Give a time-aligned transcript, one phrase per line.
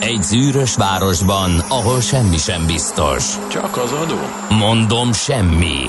[0.00, 3.24] Egy zűrös városban, ahol semmi sem biztos.
[3.50, 4.16] Csak az adó?
[4.48, 5.86] Mondom semmi.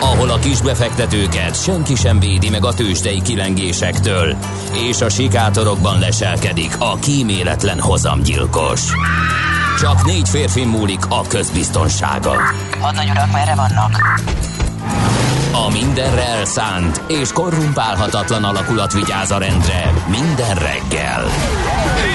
[0.00, 4.36] Ahol a kisbefektetőket senki sem védi meg a tőzsdei kilengésektől,
[4.72, 8.80] és a sikátorokban leselkedik a kíméletlen hozamgyilkos.
[9.80, 12.34] Csak négy férfi múlik a közbiztonsága.
[12.80, 14.20] Hadnagy urak, merre vannak?
[15.52, 21.24] A mindenre elszánt és korrumpálhatatlan alakulat vigyáz a rendre minden reggel.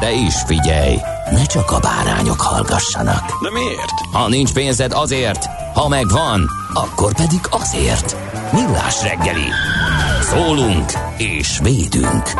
[0.00, 0.96] De is figyelj,
[1.30, 3.42] ne csak a bárányok hallgassanak.
[3.42, 3.90] De miért?
[4.12, 8.16] Ha nincs pénzed azért, ha megvan, akkor pedig azért.
[8.52, 9.48] Millás reggeli.
[10.22, 12.30] Szólunk és védünk.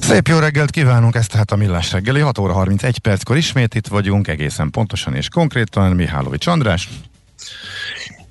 [0.00, 3.86] Szép jó reggelt kívánunk, ez tehát a Millás reggeli, 6 óra 31 perckor ismét itt
[3.86, 6.88] vagyunk, egészen pontosan és konkrétan Mihálovics András.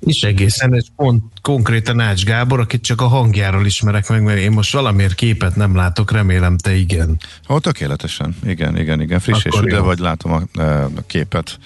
[0.00, 4.50] És egészen egy pont konkrétan Ács Gábor, akit csak a hangjáról ismerek meg, mert én
[4.50, 7.18] most valamiért képet nem látok, remélem te igen.
[7.48, 10.60] Ó, tökéletesen, igen, igen, igen, friss Akkor és üde vagy, látom a,
[10.96, 11.58] a képet,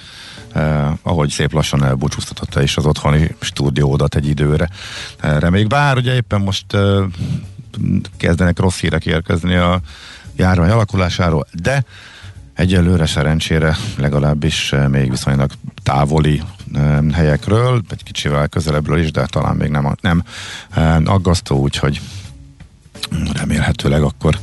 [0.53, 4.69] eh, ahogy szép lassan elbúcsúztatotta is az otthoni stúdiódat egy időre.
[5.21, 7.05] Eh, reméljük, bár ugye éppen most eh,
[8.17, 9.81] kezdenek rossz hírek érkezni a
[10.37, 11.85] járvány alakulásáról, de
[12.55, 15.51] egyelőre szerencsére legalábbis még viszonylag
[15.83, 16.43] távoli
[17.13, 20.23] helyekről, egy kicsivel közelebbről is, de talán még nem, nem
[21.05, 22.01] aggasztó, úgyhogy
[23.33, 24.39] remélhetőleg akkor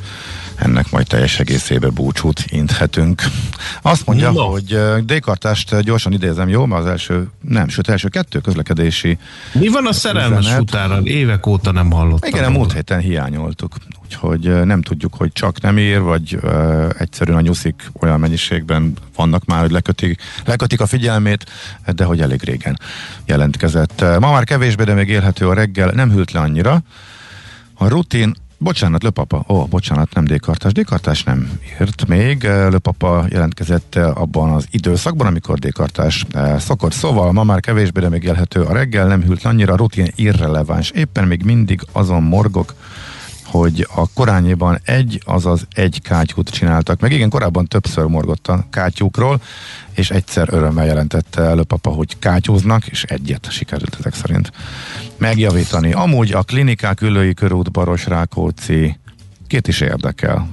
[0.60, 3.24] ennek majd teljes egészébe búcsút inthetünk.
[3.82, 4.44] Azt mondja, no.
[4.44, 6.66] hogy Dékartást gyorsan idézem, jó?
[6.66, 9.18] Mert az első, nem, sőt, első kettő közlekedési
[9.52, 10.58] Mi van a szerelmes üzenet.
[10.58, 11.00] futára?
[11.04, 12.30] Évek óta nem hallottam.
[12.30, 13.76] Igen, a múlt héten hiányoltuk.
[14.04, 19.46] Úgyhogy nem tudjuk, hogy csak nem ér, vagy uh, egyszerűen a nyuszik olyan mennyiségben vannak
[19.46, 21.46] már, hogy lekötik, lekötik a figyelmét,
[21.86, 22.80] de hogy elég régen
[23.26, 24.02] jelentkezett.
[24.20, 26.82] Ma már kevésbé, de még élhető a reggel, nem hűlt le annyira.
[27.74, 30.72] A rutin Bocsánat, Löpapa, ó, bocsánat, nem Dékartás.
[30.72, 32.44] Dékartás nem írt még.
[32.44, 36.26] Löpapa jelentkezett abban az időszakban, amikor Dékartás
[36.58, 36.92] szokott.
[36.92, 40.92] Szóval ma már kevésbé, de még élhető a reggel, nem hűlt annyira, rutin irreleváns.
[40.92, 42.74] Éppen még mindig azon morgok,
[43.52, 47.00] hogy a korányéban egy, azaz egy kátyút csináltak.
[47.00, 49.42] Meg igen, korábban többször morgott a kátyúkról,
[49.92, 54.52] és egyszer örömmel jelentette előpapa, hogy kátyúznak, és egyet sikerült ezek szerint
[55.18, 55.92] megjavítani.
[55.92, 58.98] Amúgy a klinikák ülői körút Baros Rákóczi
[59.48, 60.50] két is érdekel.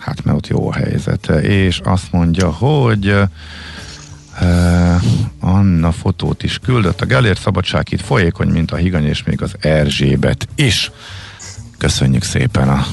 [0.00, 1.28] Hát mert ott jó a helyzet.
[1.42, 3.08] És azt mondja, hogy
[4.40, 5.02] uh,
[5.40, 7.00] Anna fotót is küldött.
[7.00, 10.90] A Gellért Szabadság itt folyékony, mint a higany, és még az Erzsébet is.
[11.78, 12.86] Köszönjük szépen a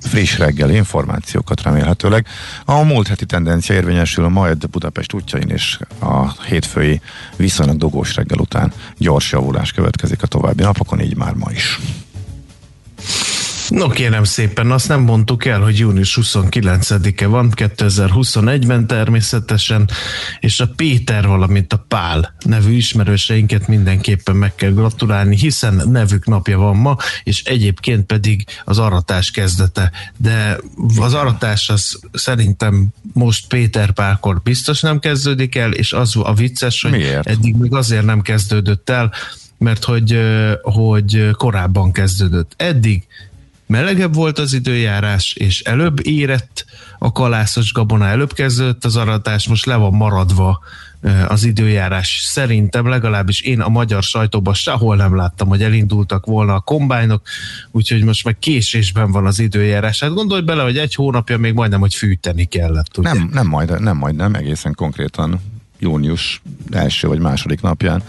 [0.00, 2.26] friss reggel információkat remélhetőleg.
[2.64, 7.00] A múlt heti tendencia érvényesül majd Budapest útjain, és a hétfői
[7.36, 11.78] viszonylag dugós reggel után gyors javulás következik a további napokon, így már ma is.
[13.68, 19.90] No kérem szépen, azt nem mondtuk el, hogy június 29-e van, 2021-ben természetesen,
[20.40, 26.58] és a Péter, valamint a Pál nevű ismerőseinket mindenképpen meg kell gratulálni, hiszen nevük napja
[26.58, 29.92] van ma, és egyébként pedig az aratás kezdete.
[30.16, 30.58] De
[30.96, 36.82] az aratás az szerintem most Péter Pálkor biztos nem kezdődik el, és az a vicces,
[36.82, 37.26] hogy Miért?
[37.26, 39.12] eddig még azért nem kezdődött el,
[39.58, 40.20] mert hogy,
[40.62, 42.52] hogy korábban kezdődött.
[42.56, 43.06] Eddig
[43.66, 46.64] melegebb volt az időjárás, és előbb érett
[46.98, 50.60] a kalászos gabona, előbb kezdődött az aratás, most le van maradva
[51.28, 52.20] az időjárás.
[52.24, 57.22] Szerintem legalábbis én a magyar sajtóban sehol nem láttam, hogy elindultak volna a kombájnok,
[57.70, 60.00] úgyhogy most meg késésben van az időjárás.
[60.00, 62.98] Hát gondolj bele, hogy egy hónapja még majdnem, hogy fűteni kellett.
[62.98, 63.12] Ugye?
[63.12, 65.40] Nem, nem majd, nem majd, nem egészen konkrétan
[65.78, 68.02] június első vagy második napján.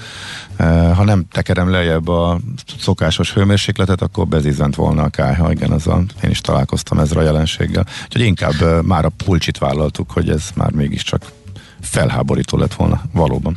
[0.95, 2.39] Ha nem tekerem lejjebb a
[2.79, 5.51] szokásos hőmérsékletet, akkor bezizzent volna a kájha.
[5.51, 7.85] Igen, az a, én is találkoztam ezzel a jelenséggel.
[8.03, 11.21] Úgyhogy inkább már a pulcsit vállaltuk, hogy ez már mégiscsak
[11.81, 13.53] felháborító lett volna valóban.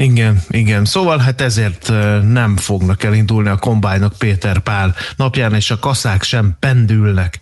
[0.00, 0.84] Igen, igen.
[0.84, 1.92] Szóval hát ezért
[2.28, 7.40] nem fognak elindulni a kombájnok Péter Pál napján, és a kaszák sem pendülnek,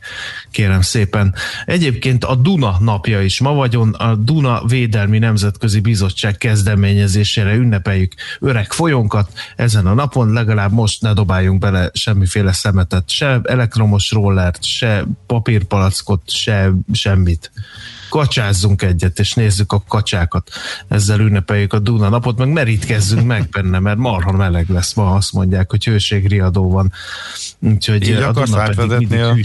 [0.51, 1.35] kérem szépen.
[1.65, 8.73] Egyébként a Duna napja is ma vagyon, a Duna Védelmi Nemzetközi Bizottság kezdeményezésére ünnepeljük öreg
[8.73, 9.33] folyónkat.
[9.57, 16.31] Ezen a napon legalább most ne dobáljunk bele semmiféle szemetet, se elektromos rollert, se papírpalackot,
[16.31, 17.51] se semmit.
[18.09, 20.51] Kacsázzunk egyet, és nézzük a kacsákat.
[20.89, 25.33] Ezzel ünnepeljük a Duna napot, meg merítkezzünk meg benne, mert marha meleg lesz ma, azt
[25.33, 26.93] mondják, hogy hőségriadó van.
[27.59, 29.37] Úgyhogy így a akarsz átvezetni a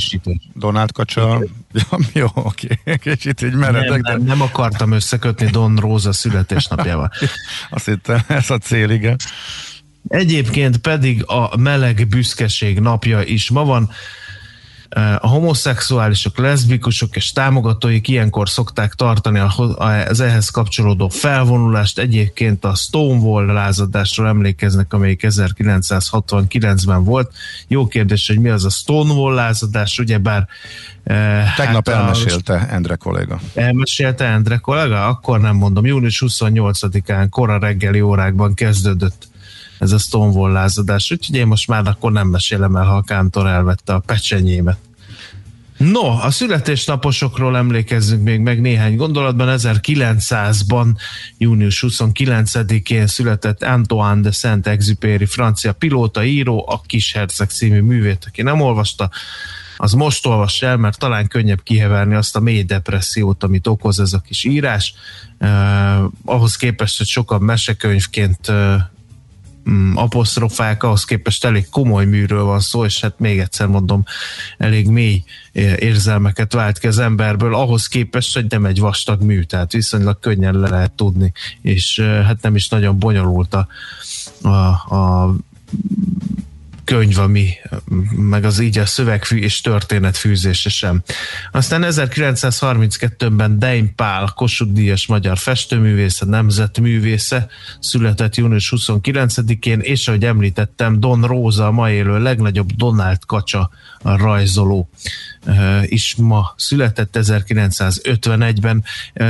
[0.53, 1.43] Donald kacsa?
[1.73, 2.79] Ja, jó, oké.
[3.01, 4.01] Kicsit így meredek.
[4.01, 7.11] Nem, nem, nem akartam összekötni Don Róza születésnapjával.
[7.69, 9.17] Azt hittem, ez a cél, igen.
[10.07, 13.89] Egyébként pedig a meleg büszkeség napja is ma van.
[15.19, 19.41] A homoszexuálisok, leszbikusok és támogatóik ilyenkor szokták tartani
[20.07, 21.99] az ehhez kapcsolódó felvonulást.
[21.99, 27.33] Egyébként a Stonewall lázadásról emlékeznek, amelyik 1969-ben volt.
[27.67, 30.47] Jó kérdés, hogy mi az a Stonewall lázadás, ugyebár
[31.03, 33.39] Tegnap hát elmesélte a, Endre kolléga.
[33.53, 35.07] Elmesélte Endre kolléga?
[35.07, 35.85] Akkor nem mondom.
[35.85, 39.31] Június 28-án kora reggeli órákban kezdődött
[39.79, 43.47] ez a Stonewall lázadás, úgyhogy én most már akkor nem mesélem el, ha a Kántor
[43.47, 44.77] elvette a pecsenyémet.
[45.77, 49.55] No, a születésnaposokról emlékezzünk még meg néhány gondolatban.
[49.59, 50.87] 1900-ban,
[51.37, 58.61] június 29-én született Antoine de Saint-Exupéry, francia pilóta, író, a Kisherceg című művét, aki nem
[58.61, 59.09] olvasta,
[59.77, 64.13] az most olvas el, mert talán könnyebb kiheverni azt a mély depressziót, amit okoz ez
[64.13, 64.93] a kis írás.
[65.39, 68.73] Uh, ahhoz képest, hogy sokan mesekönyvként uh,
[69.69, 74.03] Mm, apostrofák, ahhoz képest elég komoly műről van szó, és hát még egyszer mondom,
[74.57, 75.23] elég mély
[75.77, 80.59] érzelmeket vált ki az emberből, ahhoz képest, hogy nem egy vastag mű, tehát viszonylag könnyen
[80.59, 81.31] le lehet tudni,
[81.61, 83.67] és hát nem is nagyon bonyolult a,
[84.41, 84.49] a,
[84.95, 85.35] a
[86.93, 87.49] könyv, ami,
[88.11, 91.01] meg az így a szövegfű és történetfűzése sem.
[91.51, 97.47] Aztán 1932-ben Dein Pál, Kossuth Díjas magyar festőművésze, nemzetművésze
[97.79, 103.69] született június 29-én, és ahogy említettem, Don Róza, a ma élő legnagyobb Donald Kacsa
[104.01, 104.89] rajzoló
[105.81, 108.83] is ma született 1951-ben.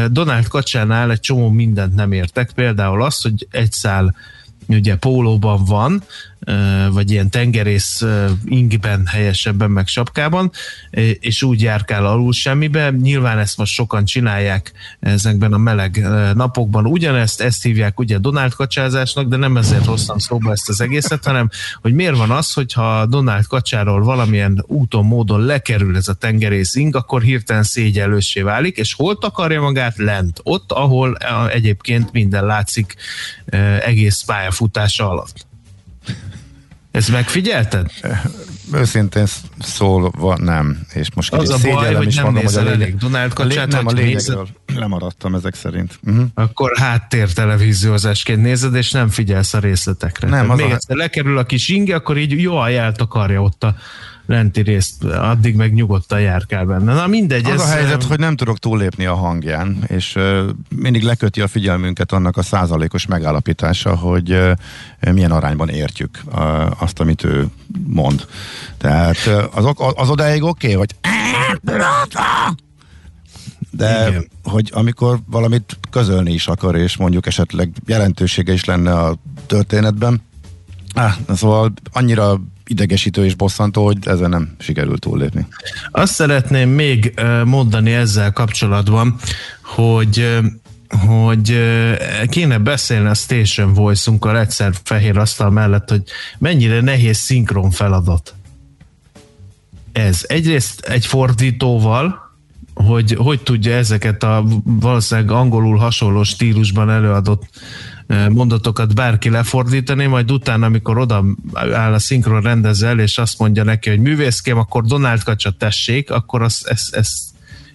[0.08, 4.16] Donald Kacsánál egy csomó mindent nem értek, például az, hogy egy szál
[4.68, 6.04] ugye pólóban van,
[6.92, 8.06] vagy ilyen tengerész
[8.46, 10.52] ingben helyesebben, meg sapkában,
[11.20, 12.90] és úgy járkál alul semmibe.
[12.90, 16.86] Nyilván ezt most sokan csinálják ezekben a meleg napokban.
[16.86, 21.50] Ugyanezt, ezt hívják ugye Donald kacsázásnak, de nem ezért hoztam szóba ezt az egészet, hanem
[21.82, 26.96] hogy miért van az, hogyha Donald kacsáról valamilyen úton, módon lekerül ez a tengerész ing,
[26.96, 29.98] akkor hirtelen szégyelőssé válik, és hol takarja magát?
[29.98, 30.40] Lent.
[30.44, 31.18] Ott, ahol
[31.52, 32.96] egyébként minden látszik
[33.82, 35.52] egész pályafutása alatt.
[36.94, 37.92] Ezt megfigyelted?
[38.74, 39.26] Őszintén
[39.60, 40.80] szólva nem.
[40.94, 43.92] És most az a baj, hogy nem magam, nézel hogy elég Donald kacsát, nem a
[43.92, 46.00] lényegről lemaradtam ezek szerint.
[46.04, 46.26] Uh-huh.
[46.34, 50.28] Akkor háttértelevíziózásként nézed, és nem figyelsz a részletekre.
[50.28, 50.74] Nem, az még a...
[50.74, 53.76] egyszer lekerül a kis inge, akkor így jó eltakarja ott a
[54.26, 56.94] lenti részt, addig meg nyugodtan járkál benne.
[56.94, 57.46] Na mindegy.
[57.46, 60.18] Az ez a helyzet, hogy nem tudok túllépni a hangján, és
[60.76, 64.40] mindig leköti a figyelmünket annak a százalékos megállapítása, hogy
[65.12, 66.20] milyen arányban értjük
[66.80, 67.48] azt, amit ő
[67.88, 68.26] mond.
[68.78, 69.18] Tehát
[69.54, 69.66] az,
[69.96, 70.96] az odáig oké, okay, hogy
[73.72, 74.28] de Igen.
[74.44, 79.16] hogy amikor valamit közölni is akar, és mondjuk esetleg jelentősége is lenne a
[79.46, 80.22] történetben,
[80.94, 85.48] Ah, szóval annyira idegesítő és bosszantó, hogy ezen nem sikerült túllépni.
[85.92, 87.14] Azt szeretném még
[87.46, 89.16] mondani ezzel kapcsolatban,
[89.64, 90.40] hogy
[91.08, 91.58] hogy
[92.30, 96.04] kéne beszélni a Station Voice-unkkal egyszer fehér asztal mellett, hogy
[96.38, 98.34] mennyire nehéz szinkron feladat.
[99.92, 100.24] Ez.
[100.28, 102.22] Egyrészt egy fordítóval,
[102.74, 107.44] hogy hogy tudja ezeket a valószínűleg angolul hasonló stílusban előadott
[108.30, 113.90] mondatokat bárki lefordítani, majd utána, amikor oda áll a szinkron rendezel, és azt mondja neki,
[113.90, 117.20] hogy művészkém, akkor Donald Kacsa tessék, akkor azt, ezt, ezt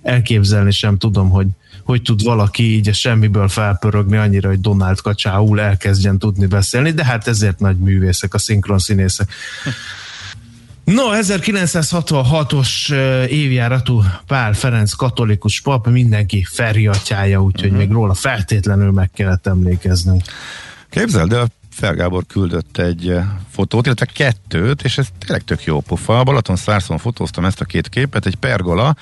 [0.02, 1.46] elképzelni sem tudom, hogy
[1.88, 7.04] hogy tud valaki így a semmiből felpörögni annyira, hogy Donald Kacsául elkezdjen tudni beszélni, de
[7.04, 9.30] hát ezért nagy művészek a szinkron színészek.
[10.88, 12.92] No, 1966-os
[13.28, 17.78] évjáratú Pál Ferenc katolikus pap, mindenki Feri atyája, úgyhogy uh-huh.
[17.78, 20.22] még róla feltétlenül meg kellett emlékeznünk.
[20.90, 23.14] Képzeld el, Felgábor küldött egy
[23.50, 26.18] fotót, illetve kettőt, és ez tényleg tök jó pofa.
[26.18, 28.96] A Balaton Szárszon fotóztam ezt a két képet, egy pergola,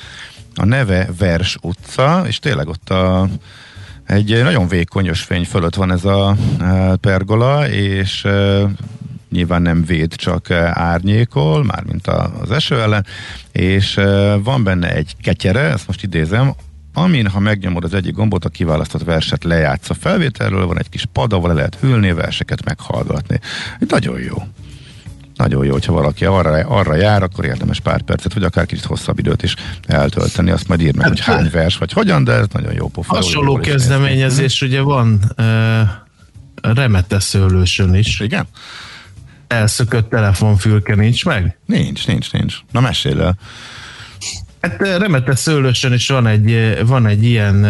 [0.55, 3.29] a neve Vers utca, és tényleg ott a,
[4.07, 6.37] egy nagyon vékony ösvény fölött van ez a
[7.01, 8.27] pergola, és
[9.37, 13.07] nyilván nem véd, csak eh, árnyékol, mármint az eső ellen,
[13.53, 16.55] és eh, van benne egy ketyere, ezt most idézem,
[16.95, 21.05] amin, ha megnyomod az egyik gombot, a kiválasztott verset lejátsz a felvételről, van egy kis
[21.13, 23.41] pad, ahol le lehet hűlni, verseket meghallgatni.
[23.89, 24.37] Nagyon jó.
[25.37, 29.19] nagyon jó, hogyha valaki arra, arra jár, akkor érdemes pár percet, vagy akár kicsit hosszabb
[29.19, 29.55] időt is
[29.87, 30.51] eltölteni.
[30.51, 33.15] Azt majd írd meg, hogy hány vers, vagy hogyan, de ez nagyon jó pofa.
[33.15, 35.81] Hasonló kezdeményezés ugye van uh,
[36.75, 38.21] Remete szőlősön is.
[38.21, 38.47] Igen?
[39.49, 41.59] Elszökött telefonfülke nincs meg?
[41.67, 42.57] Nincs, nincs, nincs.
[42.71, 43.39] Na mesélj el.
[44.61, 47.67] Hát Remete szőlősön is van egy, van egy ilyen,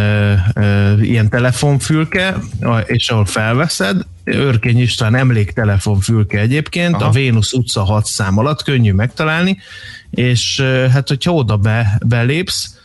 [1.00, 2.36] ilyen telefonfülke,
[2.84, 7.04] és ahol felveszed, Örkény István emlék telefonfülke egyébként, Aha.
[7.04, 9.58] A Vénusz utca 6 szám alatt, könnyű megtalálni,
[10.10, 10.60] és
[10.92, 12.78] hát hogyha oda be, belépsz,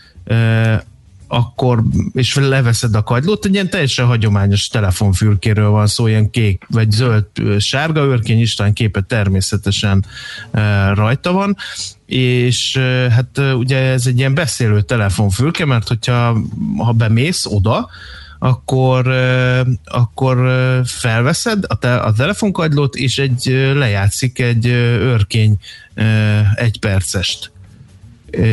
[1.33, 1.83] akkor,
[2.13, 7.25] és leveszed a kagylót, egy ilyen teljesen hagyományos telefonfülkéről van szó, ilyen kék vagy zöld
[7.59, 10.05] sárga Örkény István képe természetesen
[10.93, 11.57] rajta van,
[12.05, 12.77] és
[13.09, 16.37] hát ugye ez egy ilyen beszélő telefonfülke, mert hogyha
[16.77, 17.89] ha bemész oda,
[18.39, 19.07] akkor,
[19.85, 20.37] akkor
[20.85, 24.67] felveszed a, te, a telefonkagylót, és egy lejátszik egy
[24.99, 25.57] örkény
[26.55, 27.51] egy percest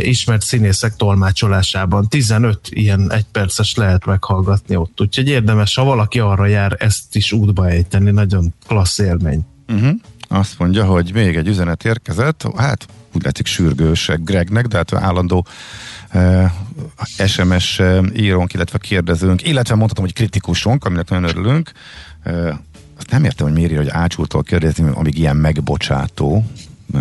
[0.03, 2.09] ismert színészek tolmácsolásában.
[2.09, 5.01] 15 ilyen egyperces lehet meghallgatni ott.
[5.01, 8.11] Úgyhogy érdemes, ha valaki arra jár, ezt is útba ejteni.
[8.11, 9.47] Nagyon klassz élmény.
[9.69, 9.91] Uh-huh.
[10.29, 15.47] Azt mondja, hogy még egy üzenet érkezett, hát úgy látszik sürgősek Gregnek, de hát állandó
[16.15, 16.45] uh,
[17.27, 21.73] SMS uh, írónk, illetve kérdezőnk, illetve mondhatom, hogy kritikusunk, aminek nagyon örülünk.
[22.25, 22.55] Uh,
[22.99, 26.45] azt nem értem, hogy miért hogy ácsúrtól kérdezni, amíg ilyen megbocsátó.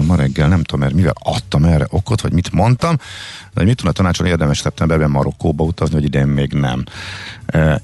[0.06, 2.98] Ma reggel nem tudom, mert mivel adtam erre okot, vagy mit mondtam,
[3.54, 6.84] de mit tudna tanácsolni, érdemes szeptemberben Marokkóba utazni, hogy idén még nem.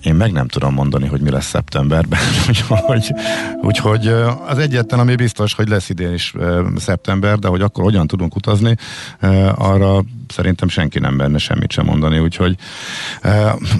[0.04, 2.20] Én meg nem tudom mondani, hogy mi lesz szeptemberben,
[2.50, 3.14] úgyhogy,
[3.62, 4.08] úgyhogy
[4.48, 6.34] az egyetlen, ami biztos, hogy lesz idén is
[6.78, 8.76] szeptember, de hogy akkor hogyan tudunk utazni,
[9.56, 12.56] arra szerintem senki nem benne semmit sem mondani, úgyhogy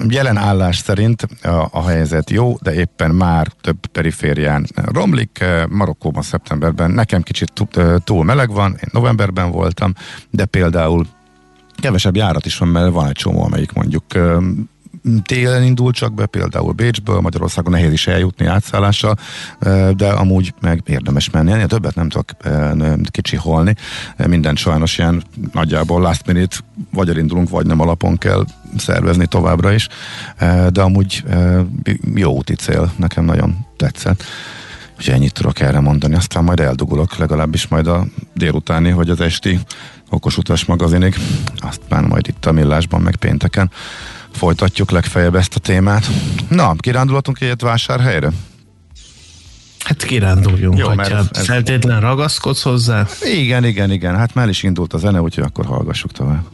[0.08, 5.44] jelen állás szerint a, a helyzet jó, de éppen már több periférián romlik.
[5.68, 9.92] Marokkóban szeptemberben nekem kicsit tú- túl meleg van, én novemberben voltam,
[10.30, 11.06] de például
[11.76, 14.04] kevesebb járat is van, mert van egy csomó, amelyik mondjuk
[15.24, 19.16] télen indul csak be, például Bécsből, Magyarországon nehéz is eljutni átszállással,
[19.96, 21.52] de amúgy meg érdemes menni.
[21.52, 22.30] Ennél többet nem tudok
[23.10, 23.74] kicsiholni.
[24.26, 26.56] Minden sajnos ilyen nagyjából last minute,
[26.92, 28.44] vagy elindulunk, vagy nem alapon kell
[28.76, 29.88] szervezni továbbra is,
[30.68, 31.24] de amúgy
[32.14, 34.22] jó úti cél, nekem nagyon tetszett.
[34.96, 39.60] Úgyhogy ennyit tudok erre mondani, aztán majd eldugulok, legalábbis majd a délutáni, vagy az esti
[40.10, 41.14] okos utas magazinig,
[41.56, 43.70] azt már majd itt a millásban, meg pénteken
[44.34, 46.06] folytatjuk legfeljebb ezt a témát.
[46.48, 48.30] Na, kirándulhatunk egyet vásárhelyre?
[49.84, 53.06] Hát kiránduljunk, Jó, hogyha ez- feltétlen ragaszkodsz hozzá.
[53.22, 56.44] Igen, igen, igen, hát már is indult a zene, úgyhogy akkor hallgassuk tovább.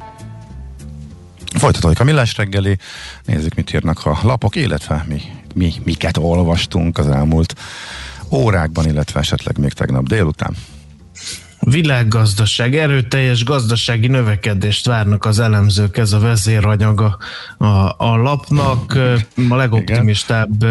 [1.55, 2.79] Folytatódik a millás reggeli,
[3.25, 5.21] nézzük, mit írnak a lapok, illetve mi,
[5.55, 7.55] mi miket olvastunk az elmúlt
[8.31, 10.55] órákban, illetve esetleg még tegnap délután.
[11.61, 17.19] Világgazdaság, erőteljes gazdasági növekedést várnak az elemzők, ez a vezéranyaga
[17.59, 18.99] a, a lapnak.
[19.49, 20.67] A legoptimistább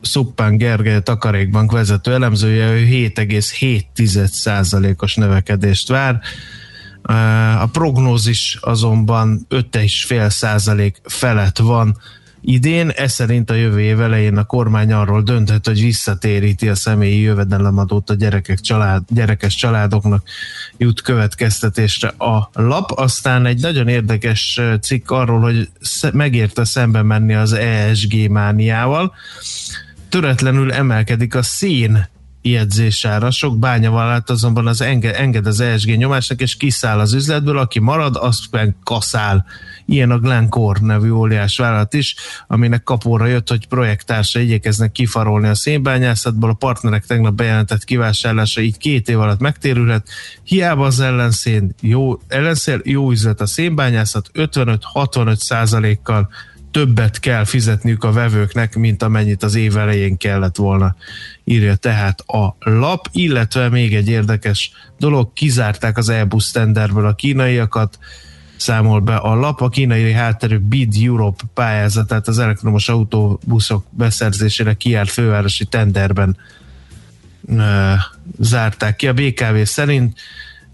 [0.00, 6.20] Szuppán Gergely Takarékbank vezető elemzője, ő 7,7%-os növekedést vár.
[7.60, 11.96] A prognózis azonban 5,5 százalék felett van
[12.44, 12.88] idén.
[12.88, 18.10] Ez szerint a jövő év elején a kormány arról dönthet, hogy visszatéríti a személyi jövedelemadót
[18.10, 20.28] a gyerekek család, gyerekes családoknak
[20.76, 22.90] jut következtetésre a lap.
[22.90, 25.68] Aztán egy nagyon érdekes cikk arról, hogy
[26.12, 29.14] megérte szembe menni az ESG mániával.
[30.08, 32.08] Töretlenül emelkedik a szén
[32.44, 33.30] jegyzésára.
[33.30, 38.16] Sok bányavállalat azonban az enge, enged az ESG nyomásnak, és kiszáll az üzletből, aki marad,
[38.16, 39.44] azt meg kaszál.
[39.86, 42.14] Ilyen a Glencore nevű óriás vállalat is,
[42.46, 48.78] aminek kapóra jött, hogy projektársa igyekeznek kifarolni a szénbányászatból, a partnerek tegnap bejelentett kivásárlása így
[48.78, 50.08] két év alatt megtérülhet.
[50.42, 56.28] Hiába az ellenszén jó, ellenszél, jó üzlet a szénbányászat, 55-65 százalékkal
[56.74, 60.96] többet kell fizetniük a vevőknek, mint amennyit az év elején kellett volna,
[61.44, 67.98] írja tehát a lap, illetve még egy érdekes dolog, kizárták az Airbus tenderből a kínaiakat,
[68.56, 75.10] számol be a lap, a kínai hátterű Bid Europe pályázatát az elektromos autóbuszok beszerzésére kiárt
[75.10, 76.36] fővárosi tenderben
[77.48, 77.92] ö,
[78.38, 79.08] zárták ki.
[79.08, 80.18] A BKV szerint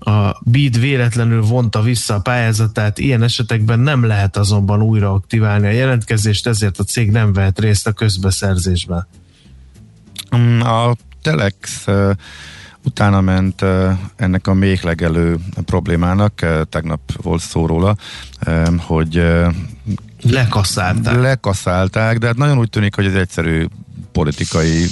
[0.00, 5.70] a BID véletlenül vonta vissza a pályázatát, ilyen esetekben nem lehet azonban újra aktiválni a
[5.70, 9.06] jelentkezést, ezért a cég nem vehet részt a közbeszerzésben.
[10.36, 11.86] Mm, A Telex
[12.84, 13.64] utána ment
[14.16, 17.96] ennek a még legelő problémának, tegnap volt szó róla,
[18.78, 19.22] hogy
[20.22, 21.20] Lekasszálták.
[21.20, 23.66] lekaszálták, de hát nagyon úgy tűnik, hogy ez egyszerű
[24.12, 24.86] politikai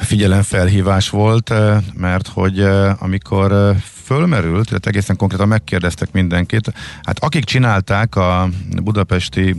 [0.00, 1.52] figyelemfelhívás volt,
[1.94, 2.60] mert hogy
[2.98, 8.48] amikor fölmerült, illetve egészen konkrétan megkérdeztek mindenkit, hát akik csinálták a
[8.82, 9.56] budapesti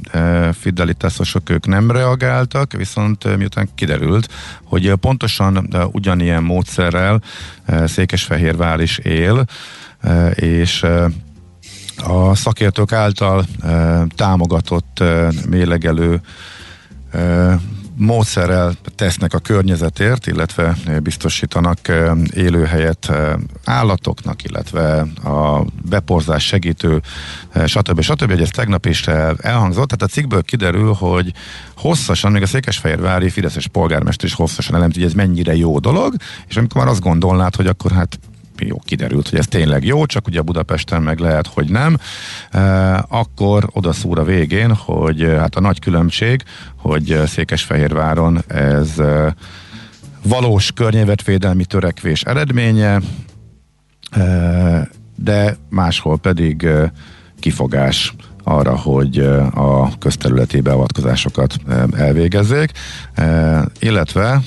[0.60, 4.34] fidelitásosok, ők nem reagáltak, viszont miután kiderült,
[4.64, 7.22] hogy pontosan ugyanilyen módszerrel
[7.86, 9.46] Székesfehérvár is él,
[10.36, 10.86] és
[11.98, 13.46] a szakértők által
[14.16, 15.04] támogatott
[15.50, 16.22] mélegelő
[17.96, 21.80] módszerrel tesznek a környezetért, illetve biztosítanak
[22.34, 23.12] élőhelyet
[23.66, 27.02] állatoknak, illetve a beporzás segítő,
[27.66, 28.02] stb.
[28.02, 28.30] stb.
[28.30, 29.08] hogy ez tegnap is
[29.42, 29.88] elhangzott.
[29.88, 31.34] Tehát a cikkből kiderül, hogy
[31.78, 36.16] hosszasan, még a Székesfehérvári Fideszes polgármester is hosszasan elemzi, hogy ez mennyire jó dolog,
[36.48, 38.20] és amikor már azt gondolnád, hogy akkor hát
[38.68, 41.98] jó, kiderült, hogy ez tényleg jó, csak ugye Budapesten meg lehet, hogy nem,
[42.52, 46.44] e, akkor odaszúr a végén, hogy e, hát a nagy különbség,
[46.76, 49.36] hogy Székesfehérváron ez e,
[50.24, 53.02] valós környezetvédelmi törekvés eredménye,
[54.12, 56.92] e, de máshol pedig e,
[57.40, 59.18] kifogás arra, hogy
[59.54, 61.56] a közterületi beavatkozásokat
[61.98, 62.72] elvégezzék,
[63.80, 64.42] illetve,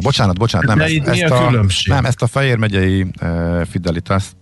[0.00, 3.06] bocsánat, bocsánat, nem, ezt, ezt, a, a nem, ezt a Fejér megyei
[3.70, 4.36] fidelitást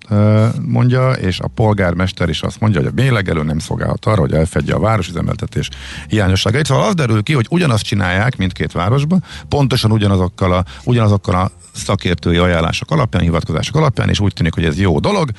[0.66, 4.74] mondja, és a polgármester is azt mondja, hogy a mélegelő nem szolgálhat arra, hogy elfedje
[4.74, 5.68] a városüzemeltetés
[6.08, 6.66] hiányosságait.
[6.66, 12.36] Szóval az derül ki, hogy ugyanazt csinálják mindkét városban, pontosan ugyanazokkal a, ugyanazokkal a szakértői
[12.36, 15.30] ajánlások alapján, hivatkozások alapján, és úgy tűnik, hogy ez jó dolog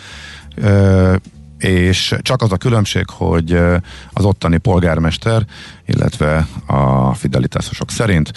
[1.57, 3.57] és csak az a különbség, hogy
[4.13, 5.45] az ottani polgármester,
[5.85, 8.31] illetve a fidelitásosok szerint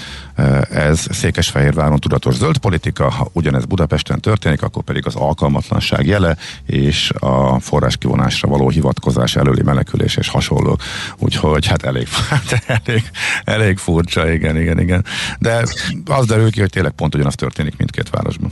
[0.70, 7.12] ez Székesfehérváron tudatos zöld politika, ha ugyanez Budapesten történik, akkor pedig az alkalmatlanság jele, és
[7.18, 10.78] a forráskivonásra való hivatkozás előli menekülés és hasonló.
[11.18, 13.10] Úgyhogy hát elég, hát elég,
[13.44, 15.04] elég furcsa, igen, igen, igen.
[15.38, 15.62] De
[16.04, 18.50] az derül ki, hogy tényleg pont ugyanaz történik mindkét városban.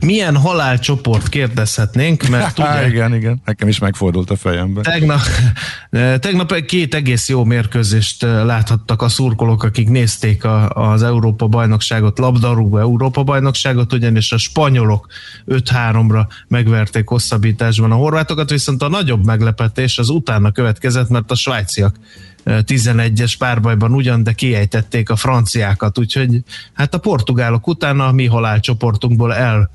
[0.00, 2.86] Milyen halálcsoport kérdezhetnénk, mert ugye...
[2.86, 4.80] igen, igen, nekem is megfordult a fejembe.
[4.80, 5.20] Tegnap,
[6.24, 12.78] tegnap két egész jó mérkőzést láthattak a szurkolók, akik nézték a, az Európa bajnokságot, labdarúgó
[12.78, 15.06] Európa bajnokságot, ugyanis a spanyolok
[15.46, 21.96] 5-3-ra megverték hosszabbításban a horvátokat, viszont a nagyobb meglepetés az utána következett, mert a svájciak
[22.46, 29.34] 11-es párbajban ugyan, de kiejtették a franciákat, úgyhogy hát a portugálok után a mi halálcsoportunkból
[29.34, 29.70] el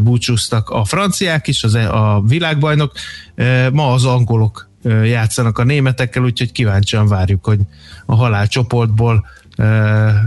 [0.00, 2.92] búcsúztak a franciák is, az, e, a világbajnok,
[3.72, 4.68] ma az angolok
[5.04, 7.60] játszanak a németekkel, úgyhogy kíváncsian várjuk, hogy
[8.06, 9.26] a halálcsoportból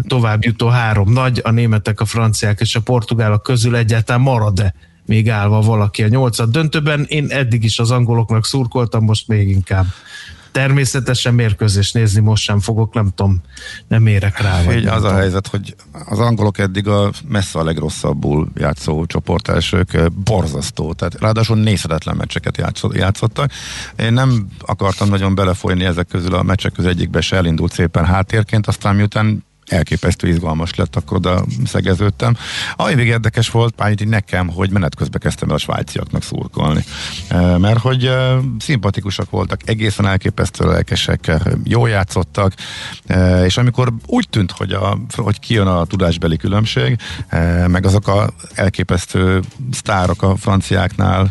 [0.07, 4.73] tovább jutó három nagy, a németek, a franciák és a portugálok közül egyáltalán marad-e
[5.05, 7.05] még állva valaki a nyolcad döntőben.
[7.07, 9.85] Én eddig is az angoloknak szurkoltam, most még inkább
[10.57, 13.41] természetesen mérkőzést nézni most sem fogok, nem tudom,
[13.87, 14.63] nem érek rá.
[14.63, 15.15] Vagy az tudom.
[15.15, 15.75] a helyzet, hogy
[16.09, 23.51] az angolok eddig a messze a legrosszabbul játszó csoportelsők, borzasztó, tehát ráadásul nézhetetlen meccseket játszottak.
[23.99, 28.67] Én nem akartam nagyon belefolyni ezek közül a meccsek közül egyikbe se elindult szépen háttérként,
[28.67, 32.35] aztán miután elképesztő izgalmas lett, akkor oda szegeződtem.
[32.75, 36.83] Ami még érdekes volt, Pányit nekem, hogy menet közben kezdtem el a svájciaknak szurkolni.
[37.27, 42.53] E, mert hogy e, szimpatikusak voltak, egészen elképesztő lelkesek, e, jól játszottak,
[43.43, 46.97] és amikor úgy tűnt, hogy, a, hogy kijön a tudásbeli különbség,
[47.67, 51.29] meg azok a elképesztő sztárok a franciáknál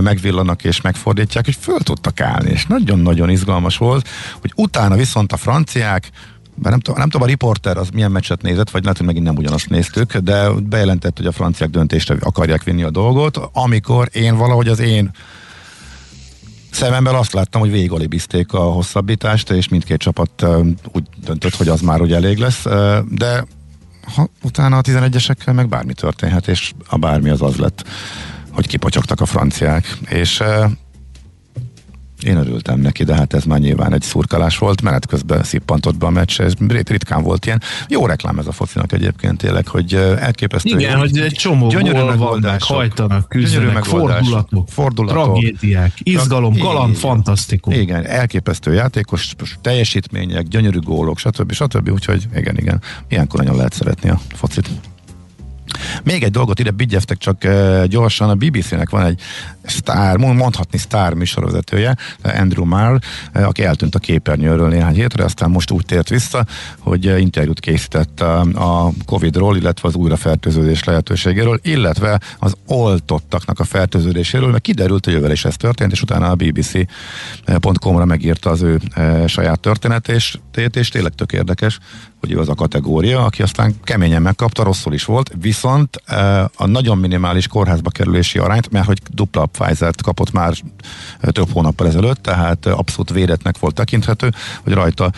[0.00, 4.08] megvillanak és megfordítják, hogy föl tudtak állni, és nagyon-nagyon izgalmas volt,
[4.40, 6.10] hogy utána viszont a franciák
[6.54, 9.24] bár nem, tudom, nem tudom, a riporter az milyen meccset nézett, vagy lehet, hogy megint
[9.24, 14.36] nem ugyanazt néztük, de bejelentett, hogy a franciák döntésre akarják vinni a dolgot, amikor én
[14.36, 15.10] valahogy az én
[16.70, 20.46] szememben azt láttam, hogy végigolibizték a hosszabbítást, és mindkét csapat
[20.92, 22.62] úgy döntött, hogy az már úgy elég lesz,
[23.10, 23.44] de
[24.14, 27.84] ha, utána a 11-esekkel meg bármi történhet, és a bármi az az lett,
[28.50, 30.42] hogy kipocsogtak a franciák, és
[32.24, 36.06] én örültem neki, de hát ez már nyilván egy szurkalás volt, menet közben szippantott be
[36.06, 37.62] a meccs, ez ritkán volt ilyen.
[37.88, 40.78] Jó reklám ez a focinak egyébként tényleg, hogy elképesztő.
[40.78, 47.76] Igen, jó, hogy egy csomó gyönyörű megoldások, hajtanak, küzdenek, fordulatok, fordulatok, tragédiák, izgalom, galant, fantasztikus.
[47.76, 51.52] Igen, elképesztő játékos teljesítmények, gyönyörű gólok, stb.
[51.52, 51.90] stb.
[51.90, 54.70] Úgyhogy igen, igen, ilyenkor nagyon lehet szeretni a focit.
[56.02, 57.46] Még egy dolgot ide bigyeztek csak
[57.86, 59.20] gyorsan, a BBC-nek van egy
[59.62, 62.98] sztár, mondhatni sztár műsorvezetője, Andrew Marr,
[63.32, 66.46] aki eltűnt a képernyőről néhány hétre, aztán most úgy tért vissza,
[66.78, 74.50] hogy uh, interjút készített a Covid-ról, illetve az újrafertőződés lehetőségéről, illetve az oltottaknak a fertőződéséről,
[74.50, 78.80] mert kiderült, hogy ővel is ez történt, és utána a BBC.com-ra megírta az ő
[79.26, 81.78] saját történetét, és tényleg tök érdekes,
[82.24, 85.96] hogy ő az a kategória, aki aztán keményen megkapta, rosszul is volt, viszont
[86.56, 90.54] a nagyon minimális kórházba kerülési arányt, mert hogy dupla Pfizer-t kapott már
[91.20, 94.30] több hónappal ezelőtt, tehát abszolút védetnek volt tekinthető,
[94.62, 95.10] hogy rajta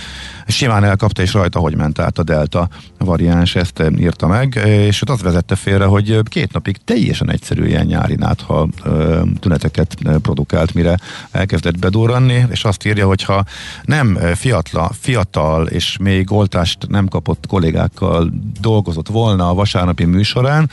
[0.46, 5.22] simán elkapta, és rajta hogy ment át a delta variáns, ezt írta meg, és az
[5.22, 8.68] vezette félre, hogy két napig teljesen egyszerű ilyen nyári nátha
[9.40, 10.98] tüneteket produkált, mire
[11.30, 13.44] elkezdett bedurranni, és azt írja, hogy ha
[13.84, 20.70] nem fiatla, fiatal és még oltást nem kapott kollégákkal dolgozott volna a vasárnapi műsorán,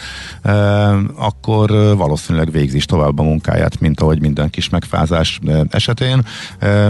[1.15, 6.25] akkor valószínűleg végzi is tovább a munkáját, mint ahogy minden kis megfázás esetén.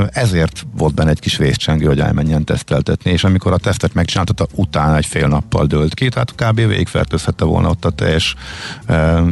[0.09, 4.97] Ezért volt benne egy kis vészcsengő, hogy elmenjen teszteltetni, és amikor a tesztet megcsináltatta, utána
[4.97, 6.55] egy fél nappal dőlt ki, tehát kb.
[6.55, 8.35] végfertőzhette volna ott a teljes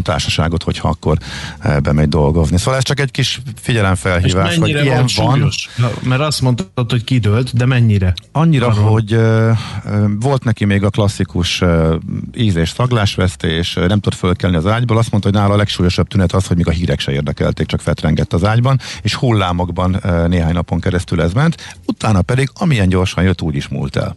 [0.03, 1.17] társaságot, hogyha akkor
[1.83, 2.57] bemegy dolgozni.
[2.57, 5.49] Szóval ez csak egy kis figyelemfelhívás, hogy ilyen van.
[6.03, 8.13] Mert azt mondtad, hogy kidőlt, de mennyire?
[8.31, 8.89] Annyira, Arról.
[8.89, 9.19] hogy
[10.19, 11.63] volt neki még a klasszikus
[12.37, 16.33] íz- és szaglásvesztés, nem tud fölkelni az ágyból, azt mondta, hogy nála a legsúlyosabb tünet
[16.33, 20.79] az, hogy még a hírek se érdekelték, csak fetrengett az ágyban, és hullámokban néhány napon
[20.79, 24.15] keresztül ez ment, utána pedig amilyen gyorsan jött, úgy is múlt el.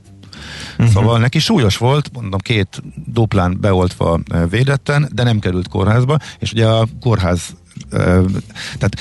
[0.79, 0.95] Uh-huh.
[0.95, 6.67] Szóval neki súlyos volt, mondom, két duplán beoltva védetten, de nem került kórházba, és ugye
[6.67, 7.57] a kórház
[8.79, 8.97] tehát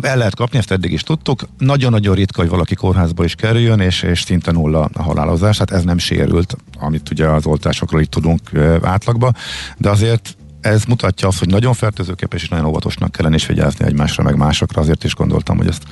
[0.00, 1.48] el lehet kapni, ezt eddig is tudtuk.
[1.58, 5.84] Nagyon-nagyon ritka, hogy valaki kórházba is kerüljön, és, és szinte nulla a halálozás, tehát ez
[5.84, 8.40] nem sérült, amit ugye az oltásokról itt tudunk
[8.82, 9.32] átlagba,
[9.76, 14.22] de azért ez mutatja azt, hogy nagyon fertőzőképes és nagyon óvatosnak kellene is vigyázni egymásra,
[14.22, 14.80] meg másokra.
[14.80, 15.82] Azért is gondoltam, hogy ezt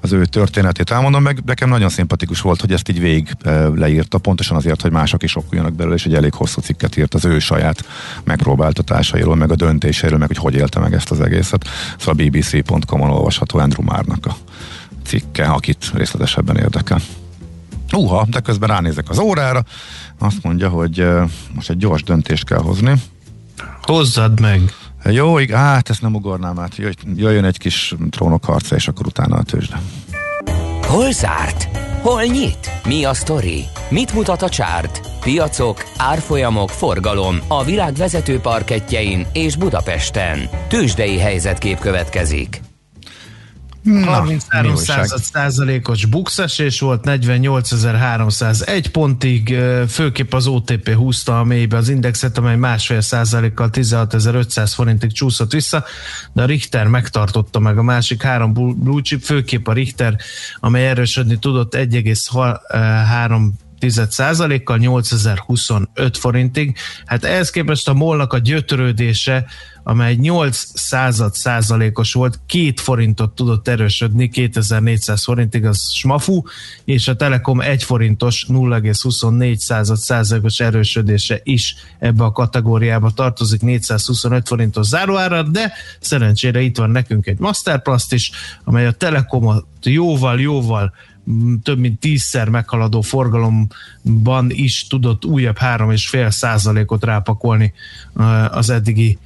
[0.00, 3.36] az ő történetét elmondom, meg nekem nagyon szimpatikus volt, hogy ezt így végig
[3.74, 7.24] leírta, pontosan azért, hogy mások is okuljanak belőle, és egy elég hosszú cikket írt az
[7.24, 7.84] ő saját
[8.24, 11.68] megpróbáltatásairól, meg a döntéseiről, meg hogy hogy élte meg ezt az egészet.
[11.98, 14.36] Szóval bbc.com-on olvasható Andrew Márnak a
[15.04, 17.00] cikke, akit részletesebben érdekel.
[17.92, 19.64] Uha, de közben ránézek az órára,
[20.18, 21.06] azt mondja, hogy
[21.54, 22.92] most egy gyors döntést kell hozni.
[23.82, 24.60] Hozzad meg!
[25.04, 26.76] Jó, ig- hát ezt nem ugornám át.
[27.16, 29.80] Jöjjön egy kis trónok harca, és akkor utána a tőzsde.
[30.86, 31.68] Hol zárt?
[32.02, 32.70] Hol nyit?
[32.86, 33.64] Mi a sztori?
[33.90, 35.00] Mit mutat a csárt?
[35.20, 40.48] Piacok, árfolyamok, forgalom a világ vezető parketjein és Budapesten.
[40.68, 42.60] Tőzsdei helyzetkép következik.
[43.84, 44.74] 33
[45.16, 49.56] százalékos bukszesés volt, 48.301 pontig,
[49.88, 55.84] főképp az OTP húzta a mélybe az indexet, amely másfél százalékkal 16.500 forintig csúszott vissza,
[56.32, 60.16] de a Richter megtartotta meg a másik három blue chip, főképp a Richter,
[60.60, 63.48] amely erősödni tudott 1,3
[64.64, 66.76] kal 8025 forintig.
[67.04, 69.46] Hát ehhez képest a molnak a gyötrődése
[69.82, 76.42] amely 8 század százalékos volt, két forintot tudott erősödni, 2400 forintig, az smafu,
[76.84, 84.48] és a Telekom 1 forintos 0,24 század százalékos erősödése is ebbe a kategóriába tartozik, 425
[84.48, 88.30] forintos záróára, de szerencsére itt van nekünk egy Masterplast is,
[88.64, 90.92] amely a Telekomot jóval-jóval
[91.62, 97.72] több mint tízszer meghaladó forgalomban is tudott újabb három és fél százalékot rápakolni
[98.50, 99.18] az eddigi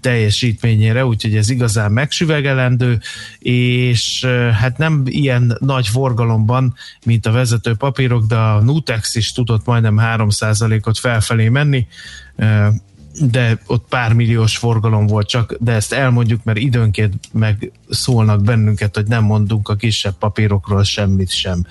[0.00, 3.00] teljesítményére, úgyhogy ez igazán megsüvegelendő,
[3.38, 9.66] és hát nem ilyen nagy forgalomban, mint a vezető papírok, de a Nutex is tudott
[9.66, 11.86] majdnem 3%-ot felfelé menni,
[13.20, 19.06] de ott pár milliós forgalom volt csak, de ezt elmondjuk, mert időnként megszólnak bennünket, hogy
[19.06, 21.66] nem mondunk a kisebb papírokról semmit sem.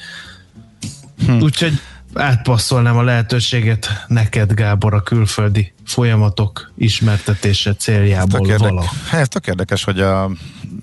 [1.26, 1.42] Hm.
[1.42, 1.74] Úgyhogy
[2.18, 8.84] átpasszolnám a lehetőséget neked, Gábor, a külföldi folyamatok ismertetése céljából ez vala.
[9.12, 10.32] Ez tök érdekes, hogy a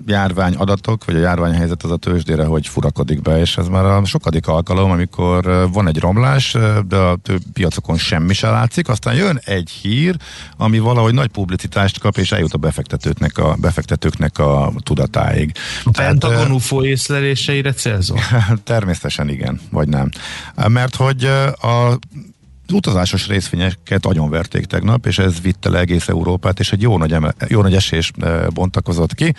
[0.07, 4.05] járvány adatok, vagy a járványhelyzet az a tőzsdére, hogy furakodik be, és ez már a
[4.05, 6.57] sokadik alkalom, amikor van egy romlás,
[6.89, 7.19] de a
[7.53, 10.17] piacokon semmi se látszik, aztán jön egy hír,
[10.57, 15.53] ami valahogy nagy publicitást kap, és eljut a befektetőknek a, befektetőknek a tudatáig.
[15.85, 18.19] A Pentagon UFO észleléseire célzol?
[18.65, 20.09] Természetesen igen, vagy nem.
[20.69, 21.24] Mert hogy
[21.61, 21.99] a
[22.73, 27.35] utazásos részvényeket verték tegnap, és ez vitte le egész Európát, és egy jó nagy, eme,
[27.49, 28.11] jó nagy esés
[28.55, 29.35] bontakozott ki,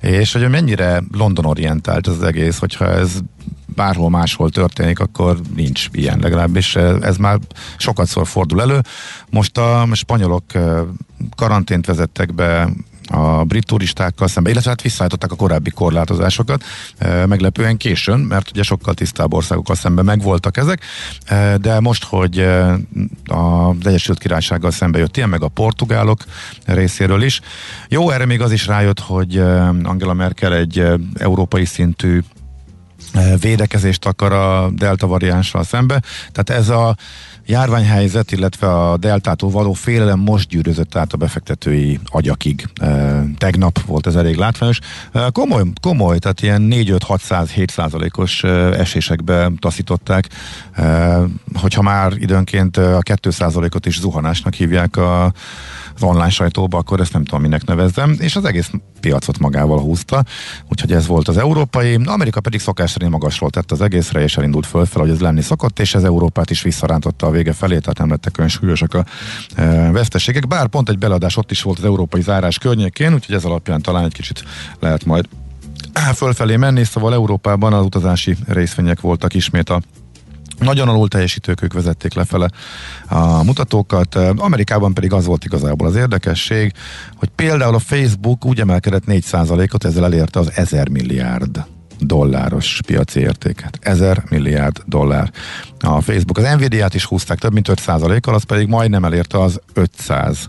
[0.00, 3.18] és hogy mennyire London orientált az egész, hogyha ez
[3.66, 6.76] bárhol máshol történik, akkor nincs ilyen legalábbis.
[6.76, 7.38] Ez már
[7.76, 8.80] sokat szor fordul elő.
[9.30, 10.44] Most a spanyolok
[11.36, 12.68] karantént vezettek be
[13.06, 16.64] a brit turistákkal szemben, illetve hát visszaállították a korábbi korlátozásokat,
[16.98, 20.80] e, meglepően későn, mert ugye sokkal tisztább országokkal szemben megvoltak ezek,
[21.24, 22.78] e, de most, hogy e,
[23.24, 26.24] az Egyesült Királysággal szembe jött ilyen, meg a portugálok
[26.64, 27.40] részéről is.
[27.88, 29.38] Jó, erre még az is rájött, hogy
[29.82, 32.20] Angela Merkel egy európai szintű
[33.40, 36.02] védekezést akar a delta variánssal szembe.
[36.32, 36.96] Tehát ez a
[37.46, 42.68] járványhelyzet, illetve a deltától való félelem most gyűrözött át a befektetői agyakig.
[43.38, 44.78] Tegnap volt ez elég látványos.
[45.32, 48.42] Komoly, komoly, tehát ilyen 4-5-600-7 százalékos
[48.78, 50.28] esésekbe taszították.
[51.54, 55.32] Hogyha már időnként a 2 százalékot is zuhanásnak hívják a
[55.94, 60.24] az online sajtóba, akkor ezt nem tudom, minek nevezzem, és az egész piacot magával húzta,
[60.68, 64.66] úgyhogy ez volt az európai, Amerika pedig szokás szerint magasról tett az egészre, és elindult
[64.66, 68.10] fölfel, hogy ez lenni szokott, és ez Európát is visszarántotta a vége felé, tehát nem
[68.10, 69.04] lettek olyan súlyosak a
[69.54, 73.44] e, veszteségek, bár pont egy beladás ott is volt az európai zárás környékén, úgyhogy ez
[73.44, 74.44] alapján talán egy kicsit
[74.80, 75.28] lehet majd
[76.14, 79.82] fölfelé menni, szóval Európában az utazási részvények voltak ismét a
[80.58, 82.50] nagyon alul teljesítők, ők vezették lefele
[83.08, 84.14] a mutatókat.
[84.36, 86.72] Amerikában pedig az volt igazából az érdekesség,
[87.14, 91.64] hogy például a Facebook úgy emelkedett 4%-ot, ezzel elérte az 1000 milliárd
[91.98, 93.78] dolláros piaci értéket.
[93.80, 95.30] 1000 milliárd dollár
[95.80, 96.38] a Facebook.
[96.38, 100.48] Az Nvidia-t is húzták több mint 5%-kal, az pedig majdnem elérte az 500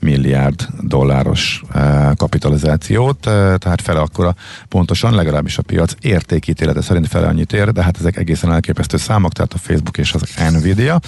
[0.00, 4.34] milliárd dolláros eh, kapitalizációt, eh, tehát fele akkora
[4.68, 9.32] pontosan, legalábbis a piac értékítélete szerint fele annyit ér, de hát ezek egészen elképesztő számok,
[9.32, 11.00] tehát a Facebook és az Nvidia.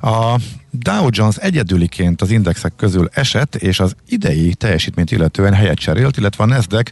[0.00, 0.38] A
[0.70, 6.44] Dow Jones egyedüliként az indexek közül esett, és az idei teljesítményt illetően helyet cserélt, illetve
[6.44, 6.90] a Nasdaq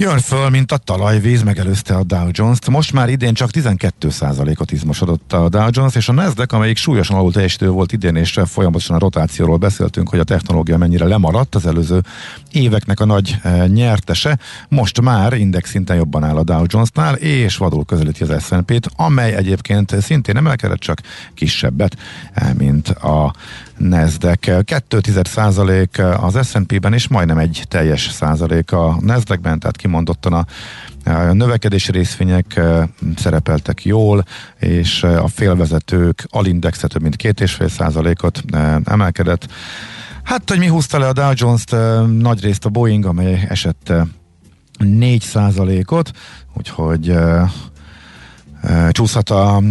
[0.00, 2.68] Jön föl, mint a talajvíz, megelőzte a Dow Jones-t.
[2.68, 7.32] Most már idén csak 12%-ot izmosodott a Dow Jones, és a Nasdaq, amelyik súlyosan alul
[7.32, 12.00] teljesítő volt idén, és folyamatosan a rotációról beszéltünk, hogy a technológia mennyire lemaradt az előző
[12.52, 14.38] éveknek a nagy e, nyertese.
[14.68, 19.34] Most már index szinten jobban áll a Dow Jones-nál, és vadul közelíti az S&P-t, amely
[19.34, 21.00] egyébként szintén emelkedett, csak
[21.34, 21.96] kisebbet,
[22.32, 23.32] e, mint a
[23.78, 24.64] Nasdaq.
[24.64, 25.00] 2
[26.20, 30.46] az S&P-ben, és majdnem egy teljes százalék a Nasdaq-ben, tehát kimondottan a
[31.32, 32.60] növekedési részvények
[33.16, 34.24] szerepeltek jól,
[34.58, 38.42] és a félvezetők alindexe több mint két és fél százalékot
[38.84, 39.46] emelkedett.
[40.22, 41.76] Hát, hogy mi húzta le a Dow Jones-t,
[42.20, 43.92] nagy részt a Boeing, amely esett
[44.78, 46.10] 4 százalékot,
[46.54, 47.14] úgyhogy
[48.90, 49.62] Csúszhat a,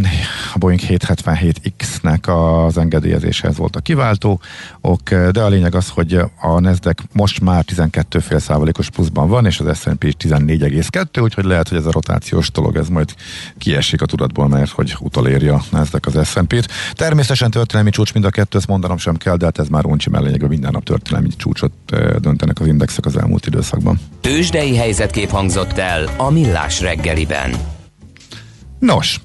[0.55, 4.41] Boeing 777X-nek az engedélyezéshez volt a kiváltó,
[4.81, 9.59] ok, de a lényeg az, hogy a Nasdaq most már 12 százalékos pluszban van, és
[9.59, 13.13] az S&P 14,2, úgyhogy lehet, hogy ez a rotációs dolog, ez majd
[13.57, 16.71] kiesik a tudatból, mert hogy utolérja a Nasdaq az S&P-t.
[16.93, 20.09] Természetesen történelmi csúcs mind a kettő, ezt mondanom sem kell, de hát ez már uncsi
[20.09, 21.71] mellényeg, minden nap történelmi csúcsot
[22.19, 23.99] döntenek az indexek az elmúlt időszakban.
[24.21, 27.75] Tőzsdei helyzetkép hangzott el a Millás reggeliben.
[28.79, 29.21] Nos,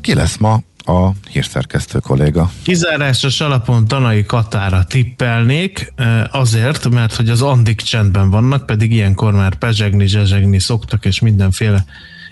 [0.00, 2.50] ki lesz ma a hírszerkesztő kolléga.
[2.62, 5.92] Kizárásos alapon Tanai Katára tippelnék,
[6.30, 11.84] azért, mert hogy az Andik csendben vannak, pedig ilyenkor már pezsegni, zsezsegni szoktak, és mindenféle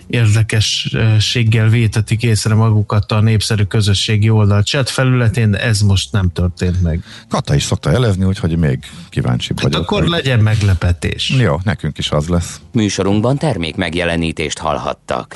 [0.07, 6.81] érdekességgel vétetik észre magukat a népszerű közösségi oldal chat felületén, de ez most nem történt
[6.81, 7.03] meg.
[7.29, 9.81] Kata is szokta jelezni, úgyhogy még kíváncsi hát vagyok.
[9.81, 10.09] akkor hogy...
[10.09, 11.29] legyen meglepetés.
[11.29, 12.59] Jó, nekünk is az lesz.
[12.71, 15.35] Műsorunkban termék megjelenítést hallhattak.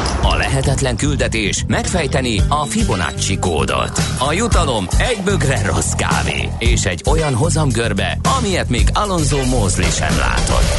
[0.21, 4.01] A lehetetlen küldetés megfejteni a Fibonacci kódot.
[4.19, 10.17] A jutalom egy bögre rossz kávé és egy olyan hozamgörbe, amilyet még Alonso Mózli sem
[10.17, 10.69] látott.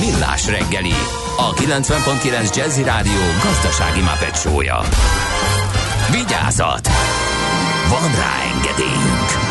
[0.00, 0.94] Millás reggeli,
[1.36, 4.80] a 90.9 Jazzy Rádió gazdasági mapetsója.
[6.10, 6.88] Vigyázat!
[7.88, 9.46] Van rá engedélyünk!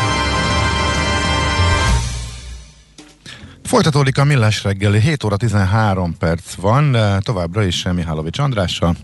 [3.62, 8.96] Folytatódik a Millás reggeli, 7 óra 13 perc van, továbbra is Mihálovics Andrással.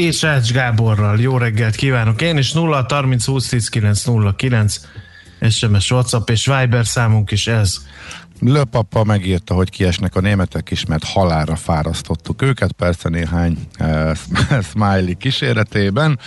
[0.00, 1.20] És Rács Gáborral.
[1.20, 2.22] Jó reggelt kívánok!
[2.22, 4.80] Én is 0 30 20 10 9 0 9
[5.50, 7.76] SMS, WhatsApp és Viber számunk is ez.
[8.40, 14.16] Löpapa megírta, hogy kiesnek a németek is, mert halára fárasztottuk őket, persze néhány uh,
[14.70, 16.18] smiley kíséretében.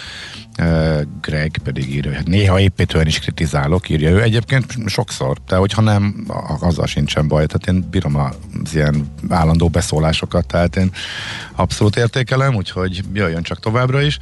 [0.60, 4.22] Uh, Greg pedig írja, hogy hát néha építően is kritizálok, írja ő.
[4.22, 6.26] Egyébként sokszor, de hogyha nem,
[6.60, 7.46] azzal sincsen baj.
[7.46, 10.92] Tehát én bírom az ilyen állandó beszólásokat, tehát én
[11.56, 14.20] abszolút értékelem, úgyhogy jöjjön csak továbbra is.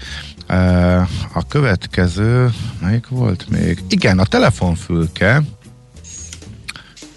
[0.49, 0.99] Uh,
[1.33, 2.49] a következő,
[2.81, 3.83] melyik volt még?
[3.89, 5.41] Igen, a telefonfülke,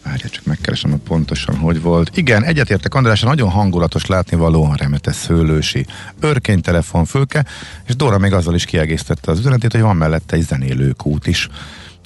[0.04, 2.16] Várja, csak megkeresem, hogy pontosan hogy volt.
[2.16, 5.86] Igen, egyetértek András, nagyon hangulatos látnivaló remete szőlősi
[6.20, 7.44] örkény telefonfülke,
[7.86, 11.48] és Dóra még azzal is kiegészítette az üzenetét, hogy van mellette egy zenélőkút is.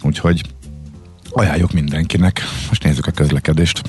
[0.02, 0.42] Úgyhogy
[1.30, 2.40] ajánljuk mindenkinek.
[2.68, 3.82] Most nézzük a közlekedést.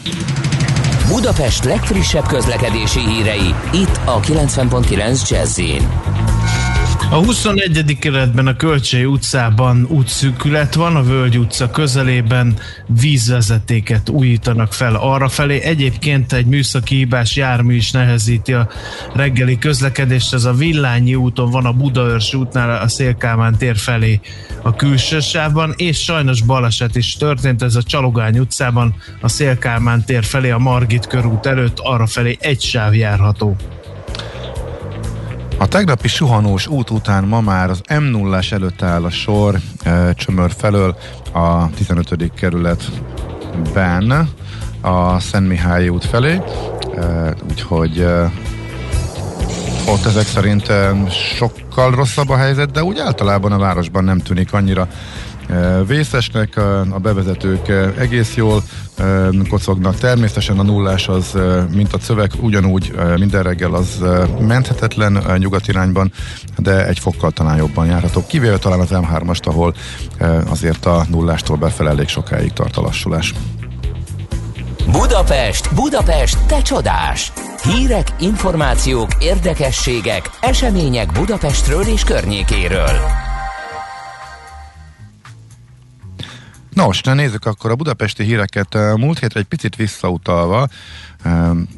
[1.08, 5.60] Budapest legfrissebb közlekedési hírei, itt a 90.9 jazz
[7.12, 7.98] a 21.
[8.00, 15.62] keretben a Kölcsei utcában útszűkület van, a Völgy utca közelében vízvezetéket újítanak fel arra felé.
[15.62, 18.70] Egyébként egy műszaki hibás jármű is nehezíti a
[19.14, 20.34] reggeli közlekedést.
[20.34, 24.20] Ez a Villányi úton van a Budaörs útnál a Szélkámán tér felé
[24.62, 27.62] a külső sávban, és sajnos baleset is történt.
[27.62, 32.62] Ez a Csalogány utcában a Szélkámán tér felé a Margit körút előtt arra felé egy
[32.62, 33.56] sáv járható.
[35.62, 40.14] A tegnapi suhanós út után ma már az m 0 előtt áll a sor e,
[40.14, 40.98] csömör felől
[41.32, 42.32] a 15.
[42.36, 44.30] kerületben
[44.82, 46.42] a Szent Mihály út felé,
[46.96, 48.32] e, úgyhogy e,
[49.88, 54.54] ott ezek szerint e, sokkal rosszabb a helyzet, de úgy általában a városban nem tűnik
[54.54, 54.88] annyira
[55.88, 56.58] vészesnek,
[56.90, 58.64] a bevezetők egész jól
[59.50, 59.96] kocognak.
[59.96, 61.38] Természetesen a nullás az,
[61.74, 64.04] mint a szöveg, ugyanúgy minden reggel az
[64.40, 66.12] menthetetlen nyugat irányban,
[66.58, 68.24] de egy fokkal talán jobban járható.
[68.28, 69.74] Kivéve talán az M3-ast, ahol
[70.50, 73.34] azért a nullástól befele elég sokáig tart a lassulás.
[74.92, 77.32] Budapest, Budapest, te csodás!
[77.64, 83.19] Hírek, információk, érdekességek, események Budapestről és környékéről.
[86.80, 88.78] Nos, nézzük akkor a budapesti híreket.
[88.96, 90.68] Múlt hétre egy picit visszautalva,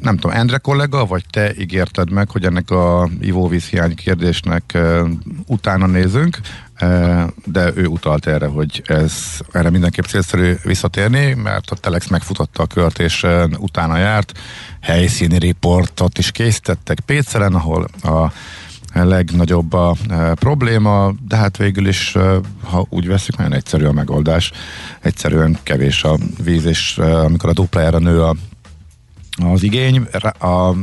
[0.00, 4.78] nem tudom, Endre kollega, vagy te ígérted meg, hogy ennek a ivóvízhiány kérdésnek
[5.46, 6.38] utána nézünk,
[7.44, 9.12] de ő utalt erre, hogy ez
[9.52, 13.26] erre mindenképp célszerű visszatérni, mert a Telex megfutotta a kört, és
[13.58, 14.32] utána járt.
[14.80, 18.32] Helyszíni riportot is készítettek Pécelen, ahol a
[18.92, 23.92] legnagyobb a e, probléma, de hát végül is, e, ha úgy veszik, nagyon egyszerű a
[23.92, 24.52] megoldás.
[25.00, 28.36] Egyszerűen kevés a víz, és e, amikor a duplájára nő a,
[29.52, 30.06] az igény,
[30.38, 30.74] a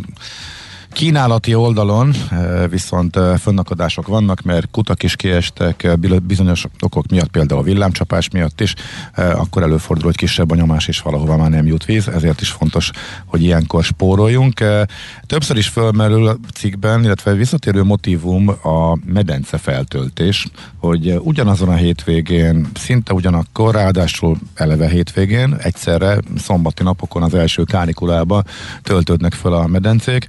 [0.93, 2.13] Kínálati oldalon
[2.69, 8.73] viszont fönnakadások vannak, mert kutak is kiestek bizonyos okok miatt, például a villámcsapás miatt is,
[9.15, 12.91] akkor előfordul, hogy kisebb a nyomás és valahova már nem jut víz, ezért is fontos,
[13.25, 14.63] hogy ilyenkor spóroljunk.
[15.25, 20.47] Többször is fölmerül a cikkben, illetve visszatérő motivum a medence feltöltés,
[20.77, 28.45] hogy ugyanazon a hétvégén, szinte ugyanakkor, ráadásul eleve hétvégén, egyszerre szombati napokon az első kánikulában
[28.83, 30.27] töltődnek fel a medencék,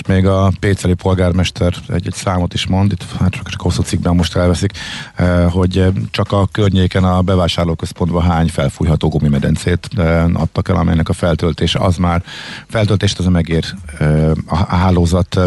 [0.00, 4.14] még a Péceli polgármester egy, egy számot is mond, itt hát csak, csak hosszú cikkben
[4.14, 4.72] most elveszik,
[5.14, 11.12] eh, hogy csak a környéken a bevásárlóközpontban hány felfújható gumimedencét eh, adtak el, amelynek a
[11.12, 12.22] feltöltése az már
[12.68, 13.64] feltöltést az megér
[13.98, 15.40] eh, a hálózat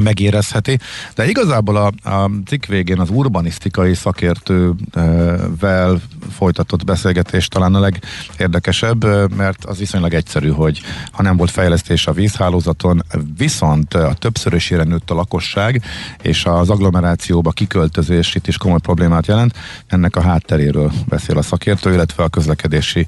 [0.00, 0.78] megérezheti,
[1.14, 6.00] de igazából a, a cikk végén az urbanisztikai szakértővel
[6.30, 9.04] folytatott beszélgetés talán a legérdekesebb,
[9.36, 10.80] mert az viszonylag egyszerű, hogy
[11.12, 13.02] ha nem volt fejlesztés a vízhálózaton,
[13.36, 15.82] viszont a többszörösére nőtt a lakosság,
[16.22, 19.54] és az agglomerációba kiköltözés itt is komoly problémát jelent,
[19.86, 23.06] ennek a hátteréről beszél a szakértő, illetve a közlekedési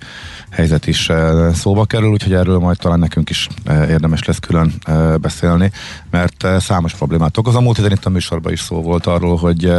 [0.50, 1.10] helyzet is
[1.54, 4.72] szóba kerül, úgyhogy erről majd talán nekünk is érdemes lesz külön
[5.20, 5.70] beszélni,
[6.14, 7.54] mert számos problémát okoz.
[7.54, 9.72] A múlt héten itt a műsorban is szó volt arról, hogy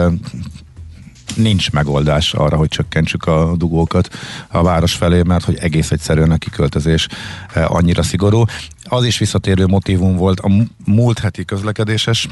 [1.35, 4.09] nincs megoldás arra, hogy csökkentsük a dugókat
[4.47, 7.07] a város felé, mert hogy egész egyszerűen a kiköltözés
[7.53, 8.43] annyira szigorú.
[8.83, 10.51] Az is visszatérő motivum volt a
[10.85, 12.27] múlt heti közlekedéses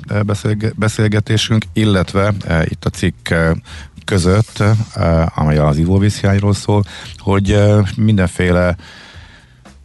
[0.75, 3.33] beszélgetésünk, illetve itt a cikk
[4.05, 4.63] között,
[5.35, 6.83] amely az ivóvízhiányról szól,
[7.17, 7.59] hogy
[7.97, 8.75] mindenféle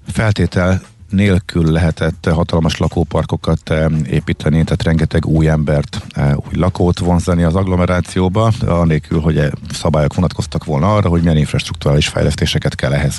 [0.07, 7.43] feltétel nélkül lehetett hatalmas lakóparkokat eh, építeni, tehát rengeteg új embert, eh, új lakót vonzani
[7.43, 13.17] az agglomerációba, anélkül, hogy eh, szabályok vonatkoztak volna arra, hogy milyen infrastruktúrális fejlesztéseket kell ehhez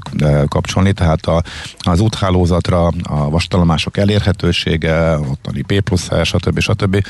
[0.47, 1.43] kapcsolni, tehát a,
[1.79, 6.59] az úthálózatra, a vastalomások elérhetősége, ottani P plusz, stb.
[6.59, 7.05] stb.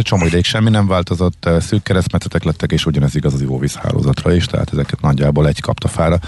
[0.00, 4.72] Csomó ideig semmi nem változott, szűk keresztmetszetek lettek, és ugyanez igaz az ivóvízhálózatra is, tehát
[4.72, 6.18] ezeket nagyjából egy kaptafára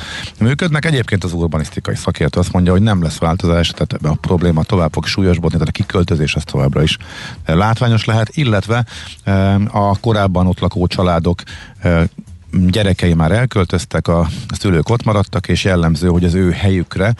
[0.40, 0.84] működnek.
[0.84, 4.92] Egyébként az urbanisztikai szakértő azt mondja, hogy nem lesz változás, tehát tehát a probléma tovább
[4.92, 6.96] fog súlyosbodni, tehát a kiköltözés az továbbra is
[7.44, 8.84] eh, látványos lehet, illetve
[9.24, 11.42] eh, a korábban ott lakó családok
[11.78, 12.04] eh,
[12.50, 17.14] gyerekei már elköltöztek, a szülők ott maradtak, és jellemző, hogy az ő helyükre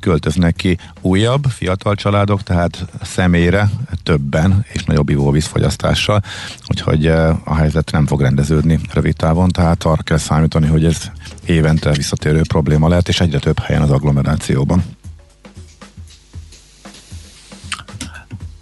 [0.00, 3.70] költöznek ki újabb, fiatal családok, tehát személyre
[4.02, 6.22] többen és nagyobb ivóvízfogyasztással,
[6.68, 7.06] úgyhogy
[7.44, 11.10] a helyzet nem fog rendeződni rövid távon, tehát arra kell számítani, hogy ez
[11.46, 14.84] évente visszatérő probléma lehet, és egyre több helyen az agglomerációban.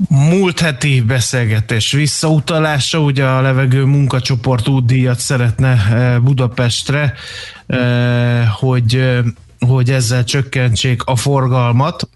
[0.09, 7.15] Múlt heti beszélgetés visszautalása, ugye a levegő munkacsoport útdíjat szeretne eh, Budapestre,
[7.67, 9.25] eh, hogy, eh,
[9.59, 12.09] hogy ezzel csökkentsék a forgalmat.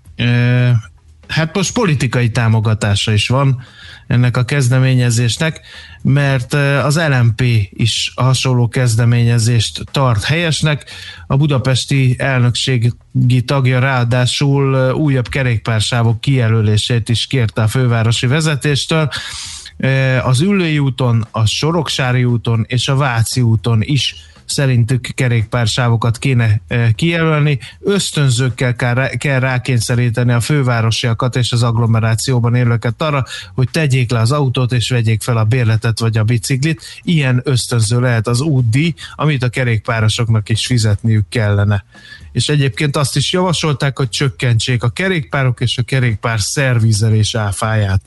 [1.29, 3.63] hát most politikai támogatása is van
[4.09, 5.61] ennek a kezdeményezésnek,
[6.03, 10.85] mert az LMP is hasonló kezdeményezést tart helyesnek.
[11.27, 12.93] A budapesti elnökségi
[13.45, 19.09] tagja ráadásul újabb kerékpársávok kijelölését is kérte a fővárosi vezetéstől.
[20.23, 24.15] Az Üllői úton, a Soroksári úton és a Váci úton is
[24.49, 27.59] szerintük kerékpársávokat kéne e, kijelölni.
[27.81, 33.25] Ösztönzőkkel kell, kell rákényszeríteni a fővárosiakat és az agglomerációban élőket arra,
[33.55, 36.83] hogy tegyék le az autót és vegyék fel a bérletet vagy a biciklit.
[37.03, 41.85] Ilyen ösztönző lehet az útdíj, amit a kerékpárosoknak is fizetniük kellene
[42.33, 48.01] és egyébként azt is javasolták, hogy csökkentsék a kerékpárok és a kerékpár szervizelés áfáját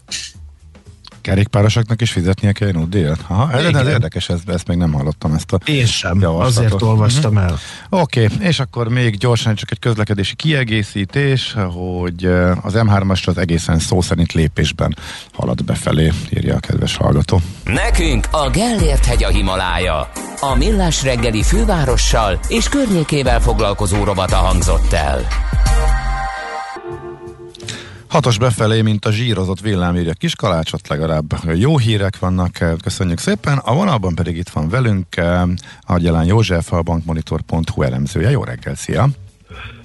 [1.21, 3.19] kerékpárosoknak is fizetnie kell díjat?
[3.27, 6.57] Aha, ez, ez érdekes, ezt, ezt még nem hallottam ezt a Én sem, javaslatot.
[6.57, 7.59] azért olvastam el.
[7.89, 13.37] Oké, okay, és akkor még gyorsan csak egy közlekedési kiegészítés, hogy eh, az M3-as az
[13.37, 14.95] egészen szó szerint lépésben
[15.33, 17.41] halad befelé, írja a kedves hallgató.
[17.63, 20.09] Nekünk a Gellért hegy a Himalája.
[20.39, 25.27] A Millás reggeli fővárossal és környékével foglalkozó robata hangzott el.
[28.11, 33.57] Hatos befelé, mint a zsírozott villám írja Kiskalácsot, legalább jó hírek vannak, köszönjük szépen.
[33.57, 35.05] A vonalban pedig itt van velünk
[35.81, 38.29] Argyalán József, a bankmonitor.hu elemzője.
[38.29, 39.07] Jó reggel, szia!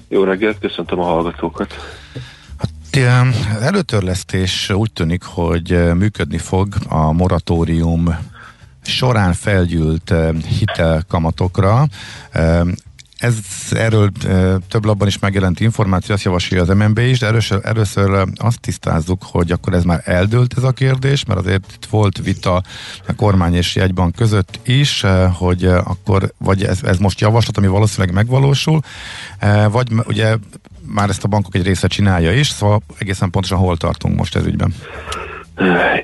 [0.07, 1.73] Jó reggelt, köszöntöm a hallgatókat!
[2.57, 2.95] Hát,
[3.61, 8.17] előtörlesztés úgy tűnik, hogy működni fog a moratórium
[8.81, 10.13] során felgyűlt
[10.59, 11.87] hitelkamatokra.
[13.17, 13.35] Ez
[13.69, 14.11] erről
[14.69, 19.23] több labban is megjelent információ, azt javasolja az MNB is, de először, először azt tisztázzuk,
[19.23, 22.63] hogy akkor ez már eldőlt ez a kérdés, mert azért itt volt vita
[23.07, 28.15] a kormány és jegybank között is, hogy akkor vagy ez, ez most javaslat, ami valószínűleg
[28.15, 28.81] megvalósul,
[29.69, 30.37] vagy ugye
[30.81, 34.45] már ezt a bankok egy része csinálja is, szóval egészen pontosan hol tartunk most ez
[34.45, 34.73] ügyben?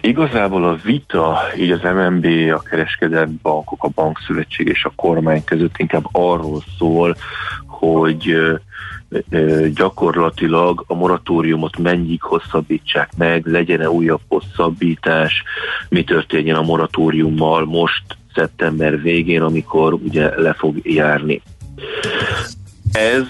[0.02, 5.78] Igazából a vita, így az MNB, a kereskedelmi bankok, a bankszövetség és a kormány között
[5.78, 7.16] inkább arról szól,
[7.68, 8.36] hogy
[9.74, 15.44] gyakorlatilag a moratóriumot mennyig hosszabbítsák meg, legyen-e újabb hosszabbítás,
[15.90, 21.42] mi történjen a moratóriummal most szeptember végén, amikor ugye le fog járni.
[22.92, 23.24] Ez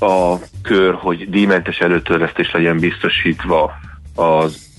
[0.00, 3.72] a kör, hogy díjmentes előtörlesztés legyen biztosítva
[4.14, 4.74] az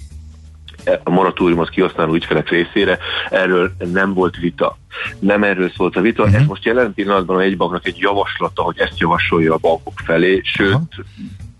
[1.04, 2.98] a moratóriumot kihasználó ügyfelek részére,
[3.30, 4.78] erről nem volt vita.
[5.20, 6.40] Nem erről szólt a vita, uh-huh.
[6.40, 10.74] ez most jelen pillanatban egy banknak egy javaslata, hogy ezt javasolja a bankok felé, sőt,
[10.74, 11.06] uh-huh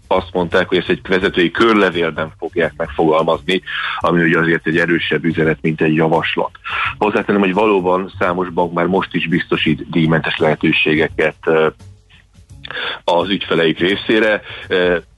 [0.08, 3.62] azt mondták, hogy ezt egy vezetői körlevélben fogják megfogalmazni,
[4.00, 6.52] ami ugye azért egy erősebb üzenet, mint egy javaslat.
[6.98, 11.50] Hozzátenem, hogy valóban számos bank már most is biztosít díjmentes lehetőségeket
[13.04, 14.42] az ügyfeleik részére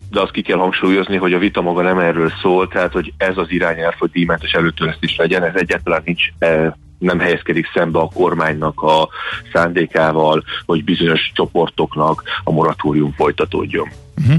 [0.10, 3.38] de azt ki kell hangsúlyozni, hogy a vita maga nem erről szól, tehát hogy ez
[3.38, 4.58] az irányelv, hogy díjmentes
[5.00, 9.10] is legyen, ez egyáltalán nincs e, nem helyezkedik szembe a kormánynak a
[9.54, 13.90] szándékával, hogy bizonyos csoportoknak a moratórium folytatódjon.
[14.20, 14.36] Uh-huh.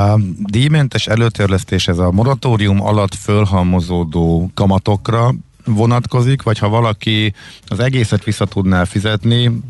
[0.00, 5.30] A díjmentes előtörlesztés ez a moratórium alatt fölhalmozódó kamatokra
[5.66, 7.34] vonatkozik, vagy ha valaki
[7.66, 9.60] az egészet vissza tudná fizetni,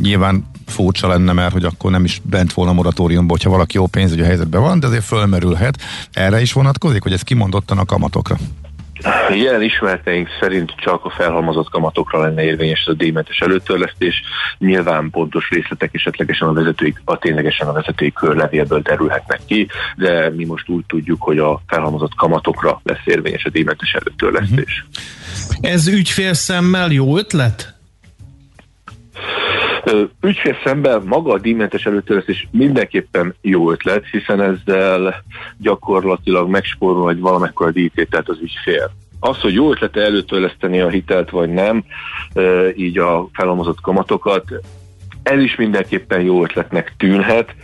[0.00, 4.22] nyilván furcsa lenne, mert hogy akkor nem is bent volna moratóriumban, hogyha valaki jó pénzügyi
[4.22, 5.78] helyzetben van, de azért fölmerülhet.
[6.12, 8.38] Erre is vonatkozik, hogy ez kimondottan a kamatokra?
[9.34, 14.22] Jelen ismereteink szerint csak a felhalmozott kamatokra lenne érvényes a díjmentes előtörlesztés.
[14.58, 20.44] Nyilván pontos részletek esetlegesen a vezetői, a ténylegesen a vezetői körlevélből terülhetnek ki, de mi
[20.44, 24.84] most úgy tudjuk, hogy a felhalmozott kamatokra lesz érvényes a díjmentes előtörlesztés.
[24.88, 25.72] Uh-huh.
[25.72, 27.74] Ez ügyfél szemmel jó ötlet?
[30.20, 35.22] Ügyfél szemben maga a díjmentes előtörlesztés mindenképpen jó ötlet, hiszen ezzel
[35.58, 38.90] gyakorlatilag megspórol egy valamekkora díjtételt az ügyfél.
[39.20, 41.84] Az, hogy jó ötlete előtörleszteni a hitelt vagy nem,
[42.76, 44.44] így a felhalmozott kamatokat,
[45.22, 47.54] ez is mindenképpen jó ötletnek tűnhet.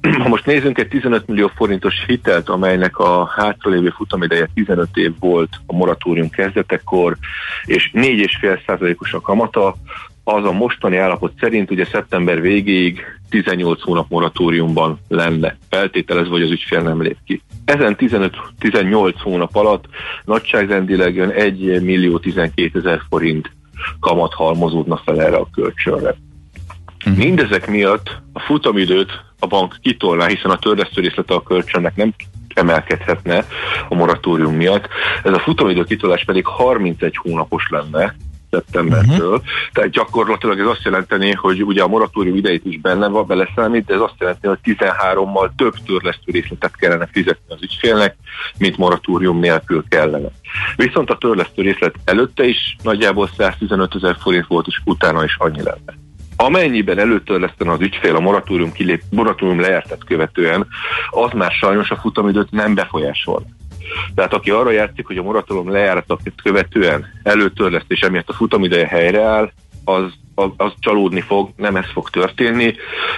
[0.22, 5.48] Ha most nézzünk egy 15 millió forintos hitelt, amelynek a hátralévő futamideje 15 év volt
[5.66, 7.16] a moratórium kezdetekor,
[7.64, 9.74] és 4,5%-os a kamata,
[10.24, 16.50] az a mostani állapot szerint ugye szeptember végéig 18 hónap moratóriumban lenne, feltételezve, hogy az
[16.50, 17.42] ügyfél nem lép ki.
[17.64, 19.84] Ezen 15-18 hónap alatt
[20.24, 23.50] nagyságrendileg jön 1 millió 12 ezer forint
[24.00, 26.16] kamat halmozódna fel erre a kölcsönre.
[27.06, 27.24] Uh-huh.
[27.24, 32.14] Mindezek miatt a futamidőt a bank kitolná, hiszen a törlesztő részlete a kölcsönnek nem
[32.54, 33.44] emelkedhetne
[33.88, 34.88] a moratórium miatt.
[35.22, 38.14] Ez a futamidő kitolás pedig 31 hónapos lenne,
[38.54, 39.34] szeptembertől.
[39.34, 39.44] Uh-huh.
[39.72, 43.94] Tehát gyakorlatilag ez azt jelenteni, hogy ugye a moratórium idejét is benne van, beleszámít, de
[43.94, 48.16] ez azt jelenti, hogy 13-mal több törlesztő részletet kellene fizetni az ügyfélnek,
[48.58, 50.28] mint moratórium nélkül kellene.
[50.76, 55.62] Viszont a törlesztő részlet előtte is nagyjából 115 ezer forint volt, és utána is annyi
[55.62, 56.02] lenne.
[56.36, 60.66] Amennyiben előtörlesztene az ügyfél a moratórium, kilép, moratórium lejártat követően,
[61.10, 63.46] az már sajnos a futamidőt nem befolyásol.
[64.14, 69.50] Tehát aki arra játszik, hogy a moratórium lejáratot követően előtörleszt, és emiatt a futamideje helyreáll,
[69.84, 72.74] az, az, az csalódni fog, nem ez fog történni.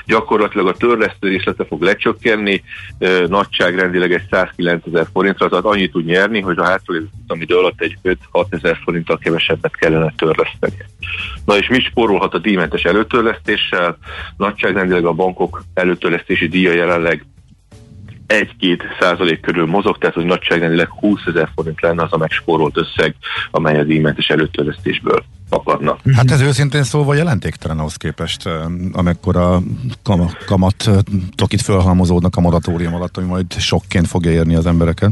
[0.06, 2.62] Gyakorlatilag a törlesztő részlete fog lecsökkenni,
[2.98, 7.80] ö, nagyságrendileg egy 109 ezer forintra, tehát annyit tud nyerni, hogy a hátralévő futamidő alatt
[7.80, 8.16] egy 5-6
[8.48, 10.76] ezer forinttal kevesebbet kellene törleszteni.
[11.44, 13.98] Na és mi spórolhat a díjmentes előtörlesztéssel?
[14.36, 17.24] Nagyságrendileg a bankok előtörlesztési díja jelenleg
[18.29, 23.14] 1-2 százalék körül mozog, tehát hogy nagyságrendileg 20 ezer forint lenne az a megspórolt összeg,
[23.51, 25.97] amely az díjmentes előtörlesztésből fakadna.
[26.14, 28.53] Hát ez őszintén szóval jelentéktelen ahhoz képest, eh,
[28.93, 29.61] amekkora
[30.03, 30.91] kam- kamat
[31.35, 35.11] tokit fölhalmozódnak a moratórium alatt, ami majd sokként fogja érni az embereket.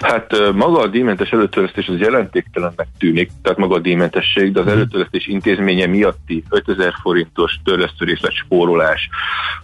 [0.00, 4.66] Hát ö, maga a díjmentes előtörlesztés az jelentéktelennek tűnik, tehát maga a díjmentesség, de az
[4.66, 9.08] előtörlesztés intézménye miatti 5000 forintos törlesztőrészlet spórolás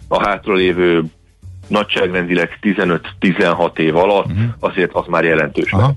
[0.07, 1.03] a hátralévő
[1.67, 4.27] nagyságrendileg 15-16 év alatt,
[4.59, 5.71] azért az már jelentős.
[5.71, 5.93] Aha.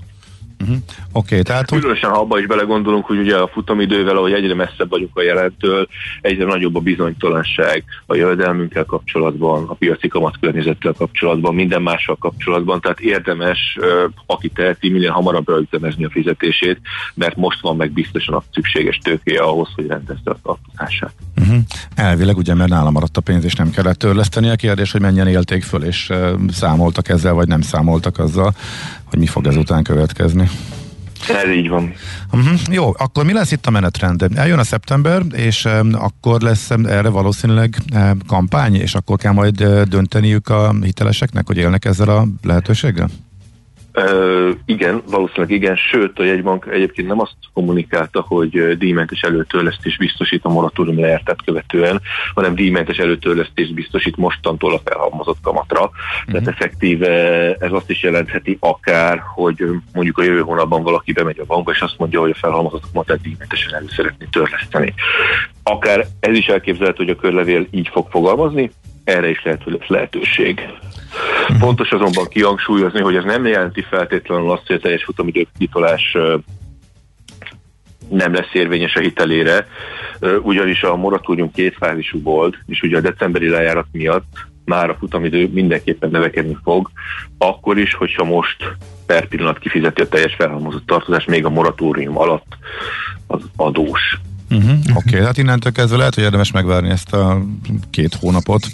[0.61, 0.77] Uh-huh.
[0.77, 1.71] Oké, okay, tehát.
[1.71, 5.87] Különösen, ha abba is belegondolunk, hogy ugye a futamidővel, ahogy egyre messzebb vagyunk a jelentől,
[6.21, 12.99] egyre nagyobb a bizonytalanság a jövedelmünkkel kapcsolatban, a piaci kamatkörnyezettel kapcsolatban, minden mással kapcsolatban, tehát
[12.99, 13.77] érdemes,
[14.25, 16.79] aki teheti, minél hamarabb rögzítemezni a fizetését,
[17.13, 21.13] mert most van meg biztosan a szükséges tőkéje ahhoz, hogy rendezze a tartozását.
[21.41, 21.57] Uh-huh.
[21.95, 24.49] Elvileg ugye, mert nálam maradt a pénz, és nem kellett törleszteni.
[24.49, 26.11] A kérdés, hogy mennyien élték föl, és
[26.49, 28.53] számoltak ezzel, vagy nem számoltak azzal,
[29.09, 30.49] hogy mi fog ezután következni.
[31.27, 31.93] Ez így van.
[32.31, 32.59] Uh-huh.
[32.71, 34.25] Jó, akkor mi lesz itt a menetrend?
[34.35, 39.33] Eljön a szeptember, és um, akkor lesz um, erre valószínűleg um, kampány, és akkor kell
[39.33, 43.09] majd uh, dönteniük a hiteleseknek, hogy élnek ezzel a lehetőséggel?
[44.65, 50.49] Igen, valószínűleg igen, sőt a jegybank egyébként nem azt kommunikálta, hogy díjmentes előtörlesztés biztosít a
[50.49, 52.01] moratórium lejártát követően,
[52.33, 55.83] hanem díjmentes előtörlesztés biztosít mostantól a felhalmozott kamatra.
[55.83, 56.31] Uh-huh.
[56.31, 61.45] Tehát effektíve ez azt is jelentheti akár, hogy mondjuk a jövő hónapban valaki bemegy a
[61.45, 64.93] bankba, és azt mondja, hogy a felhalmozott kamatát díjmentesen elő szeretné törleszteni.
[65.63, 68.71] Akár ez is elképzelhető, hogy a körlevél így fog fogalmazni,
[69.07, 70.61] erre is lehet, hogy lesz lehetőség.
[71.59, 76.17] Fontos azonban kihangsúlyozni, hogy ez nem jelenti feltétlenül azt, hogy a teljes futamidő kitolás
[78.09, 79.67] nem lesz érvényes a hitelére,
[80.41, 86.09] ugyanis a moratórium kétfázisú volt, és ugye a decemberi lejárat miatt már a futamidő mindenképpen
[86.09, 86.89] növekedni fog,
[87.37, 92.57] akkor is, hogyha most per pillanat kifizeti a teljes felhalmozott tartozást még a moratórium alatt
[93.27, 94.19] az adós.
[94.49, 94.71] Uh-huh.
[94.95, 97.41] Oké, okay, hát innentől kezdve lehet, hogy érdemes megvárni ezt a
[97.89, 98.65] két hónapot,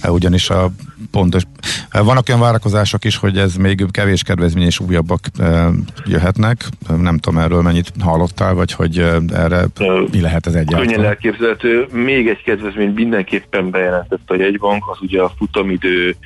[0.00, 0.70] eh, ugyanis a
[1.10, 1.42] pontos...
[1.90, 5.66] eh, Vannak olyan várakozások is, hogy ez még kevés kedvezmény és újabbak eh,
[6.06, 6.64] jöhetnek.
[6.96, 8.98] Nem tudom erről mennyit hallottál, vagy hogy
[9.32, 9.64] erre
[10.12, 11.04] mi lehet ez Könnyen egyáltalán?
[11.04, 11.86] elképzelhető.
[11.92, 16.16] Még egy kedvezmény mindenképpen bejelentett a jegybank, az ugye a futamidő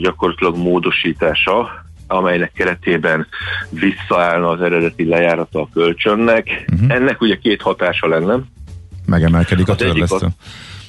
[0.00, 1.81] gyakorlatilag módosítása,
[2.12, 3.26] amelynek keretében
[3.70, 6.64] visszaállna az eredeti lejárata a kölcsönnek.
[6.72, 6.94] Uh-huh.
[6.94, 8.38] Ennek ugye két hatása lenne.
[9.06, 10.26] Megemelkedik a Az egyik törlesztő.
[10.26, 10.32] az-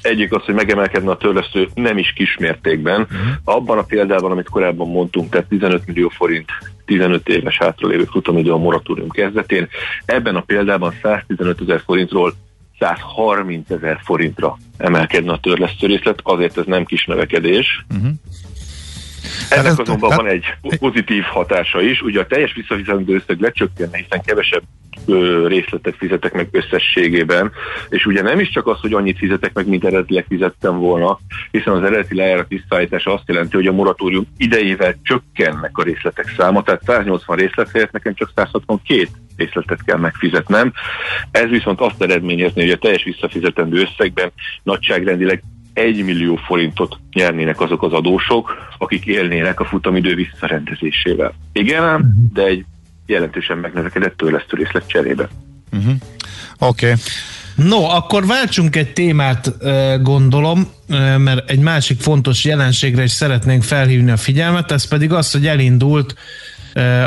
[0.02, 3.02] Egyik az, hogy megemelkedne a törlesztő nem is kismértékben.
[3.02, 3.18] Uh-huh.
[3.44, 6.50] Abban a példában, amit korábban mondtunk, tehát 15 millió forint
[6.86, 9.68] 15 éves hátralévő futamidő a moratórium kezdetén.
[10.06, 12.34] Ebben a példában 115 ezer forintról
[12.80, 17.86] 130 ezer forintra emelkedne a törlesztő részlet, azért ez nem kis növekedés.
[17.96, 18.12] Uh-huh.
[19.50, 23.98] Ennek ez- azonban tehát- van egy pozitív hatása is, ugye a teljes visszafizetendő összeg lecsökkenne,
[23.98, 24.64] hiszen kevesebb
[25.48, 27.52] részletet fizetek meg összességében,
[27.90, 31.20] és ugye nem is csak az, hogy annyit fizetek meg, mint eredetileg fizettem volna,
[31.52, 36.64] hiszen az eredeti lejárat visszaállítása azt jelenti, hogy a moratórium idejével csökkennek a részletek száma,
[36.64, 39.08] tehát 180 részlet helyett nekem csak 162
[39.38, 40.74] részletet kell megfizetnem.
[41.32, 44.32] Ez viszont azt eredményezni, hogy a teljes visszafizetendő összegben
[44.64, 45.44] nagyságrendileg
[45.74, 51.34] 1 millió forintot nyernének azok az adósok, akik élnének a futamidő visszarendezésével.
[51.54, 52.66] Igen, ám, de egy
[53.06, 55.30] jelentősen megnövekedett törlesztő részlet cserébe.
[55.72, 55.94] Uh-huh.
[56.60, 56.86] Oké.
[56.86, 57.02] Okay.
[57.56, 59.52] No, akkor váltsunk egy témát,
[60.02, 60.68] gondolom,
[61.18, 66.16] mert egy másik fontos jelenségre is szeretnénk felhívni a figyelmet, ez pedig az, hogy elindult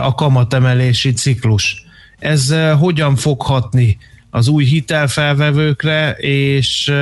[0.00, 1.84] a kamatemelési ciklus.
[2.18, 3.98] Ez hogyan fog hatni
[4.36, 6.92] az új hitelfelvevőkre, és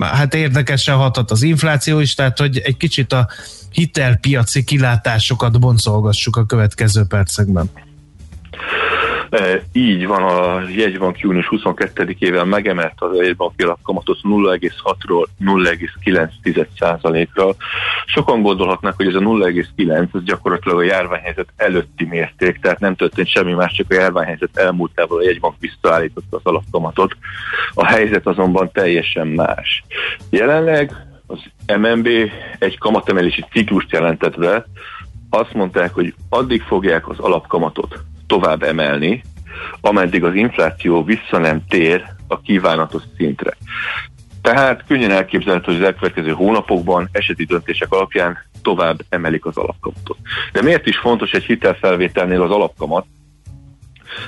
[0.00, 3.28] hát érdekesen hathat az infláció is, tehát hogy egy kicsit a
[3.70, 7.70] hitelpiaci kilátásokat boncolgassuk a következő percekben.
[9.32, 17.54] E, így van, a jegybank június 22-ével megemelt az a jegybanki alapkamatot 0,6-ról 0,9%-ra.
[18.06, 23.28] Sokan gondolhatnak, hogy ez a 0,9 az gyakorlatilag a járványhelyzet előtti mérték, tehát nem történt
[23.28, 27.16] semmi más, csak a járványhelyzet elmúltával a jegybank visszaállította az alapkamatot.
[27.74, 29.84] A helyzet azonban teljesen más.
[30.30, 30.92] Jelenleg
[31.26, 31.38] az
[31.78, 32.08] MNB
[32.58, 34.66] egy kamatemelési ciklust jelentett be,
[35.30, 39.22] azt mondták, hogy addig fogják az alapkamatot tovább emelni,
[39.80, 43.56] ameddig az infláció vissza nem tér a kívánatos szintre.
[44.42, 50.16] Tehát könnyen elképzelhető, hogy az elkövetkező hónapokban eseti döntések alapján tovább emelik az alapkamatot.
[50.52, 53.06] De miért is fontos egy hitelfelvételnél az alapkamat?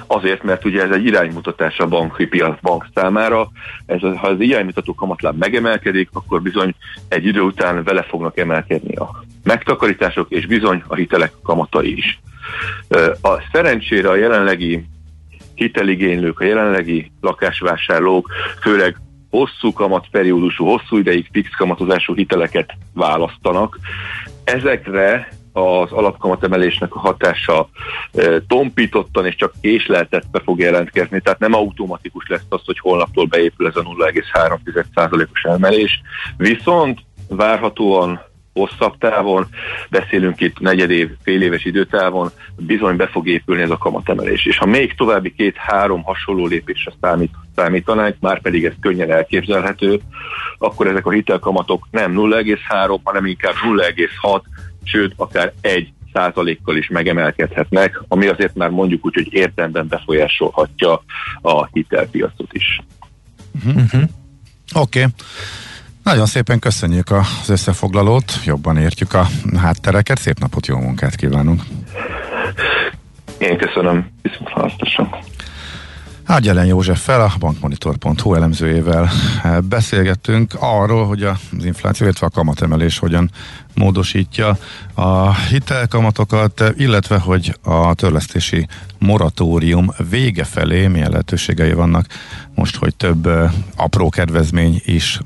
[0.06, 3.50] Azért, mert ugye ez egy iránymutatás a banki piac bank számára.
[3.86, 6.74] Ez, ha az iránymutató kamatláb megemelkedik, akkor bizony
[7.08, 12.18] egy idő után vele fognak emelkedni a megtakarítások, és bizony a hitelek kamatai is.
[13.22, 14.84] A szerencsére a jelenlegi
[15.54, 18.30] hiteligénylők, a jelenlegi lakásvásárlók,
[18.60, 18.96] főleg
[19.30, 23.78] hosszú kamatperiódusú, hosszú ideig fix kamatozású hiteleket választanak.
[24.44, 27.68] Ezekre az alapkamatemelésnek a hatása
[28.12, 33.66] e, tompítottan és csak késleltetve fog jelentkezni, tehát nem automatikus lesz az, hogy holnaptól beépül
[33.66, 36.00] ez a 0,3%-os emelés,
[36.36, 38.20] viszont várhatóan
[38.54, 39.46] hosszabb távon,
[39.90, 44.46] beszélünk itt negyedév, éves időtávon, bizony be fog épülni ez a kamatemelés.
[44.46, 50.00] És ha még további két-három hasonló lépésre számít, számítanánk, már pedig ez könnyen elképzelhető,
[50.58, 54.40] akkor ezek a hitelkamatok nem 0,3, hanem inkább 0,6,
[54.84, 61.02] sőt, akár egy százalékkal is megemelkedhetnek, ami azért már mondjuk úgy, hogy érdemben befolyásolhatja
[61.42, 62.80] a hitelpiacot is.
[63.64, 64.02] Uh-huh.
[64.74, 65.00] Oké.
[65.00, 65.12] Okay.
[66.04, 69.26] Nagyon szépen köszönjük az összefoglalót, jobban értjük a
[69.56, 71.62] háttereket, szép napot, jó munkát kívánunk!
[73.38, 75.08] Én köszönöm, viszont hasznosan.
[76.26, 79.10] Ágyelen Józseffel, a bankmonitor.hu elemzőjével
[79.68, 83.30] beszélgettünk arról, hogy az infláció, illetve a kamatemelés hogyan
[83.74, 84.58] módosítja
[84.94, 88.66] a hitelkamatokat, illetve hogy a törlesztési
[88.98, 92.06] moratórium vége felé milyen lehetőségei vannak.
[92.54, 93.28] Most, hogy több
[93.76, 95.20] apró kedvezmény is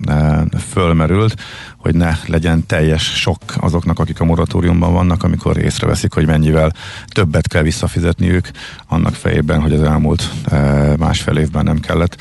[0.71, 1.35] fölmerült,
[1.89, 6.73] hogy ne legyen teljes sok azoknak, akik a moratóriumban vannak, amikor észreveszik, hogy mennyivel
[7.07, 8.51] többet kell visszafizetniük
[8.87, 10.31] annak fejében, hogy az elmúlt
[10.99, 12.17] másfél évben nem kellett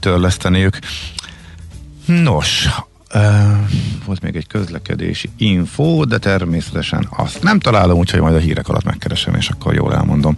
[0.00, 0.78] törleszteniük.
[2.06, 2.68] Nos,
[3.14, 3.22] Uh,
[4.06, 8.84] volt még egy közlekedési info, de természetesen azt nem találom, úgyhogy majd a hírek alatt
[8.84, 10.36] megkeresem, és akkor jól elmondom.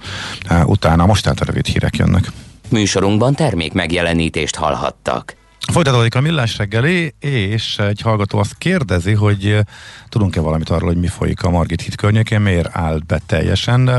[0.51, 2.33] Uh, utána most tehát a rövid hírek jönnek.
[2.69, 5.37] Műsorunkban termék megjelenítést hallhattak.
[5.71, 9.61] Folytatódik a millás reggeli, és egy hallgató azt kérdezi, hogy eh,
[10.09, 13.91] tudunk-e valamit arról, hogy mi folyik a Margit híd környékén, miért áll be teljesen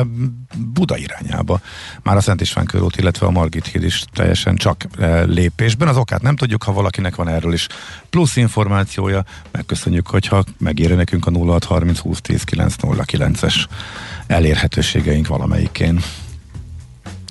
[0.73, 1.59] Buda irányába.
[2.01, 5.87] Már a Szent István körút, illetve a Margit híd is teljesen csak eh, lépésben.
[5.87, 7.67] Az okát nem tudjuk, ha valakinek van erről is
[8.09, 13.65] plusz információja, megköszönjük, hogyha megírja nekünk a 0630 20 10 909-es
[14.27, 15.99] elérhetőségeink valamelyikén.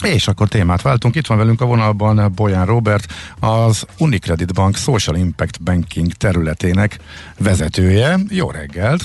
[0.02, 1.14] És akkor témát váltunk.
[1.14, 6.96] Itt van velünk a vonalban Bolyán Robert, az Unicredit Bank Social Impact Banking területének
[7.38, 8.18] vezetője.
[8.28, 9.02] Jó reggelt!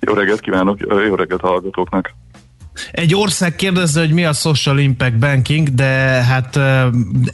[0.00, 2.14] Jó reggelt kívánok, jó reggelt a hallgatóknak!
[2.90, 5.84] Egy ország kérdezze, hogy mi a social impact banking, de
[6.22, 6.86] hát uh,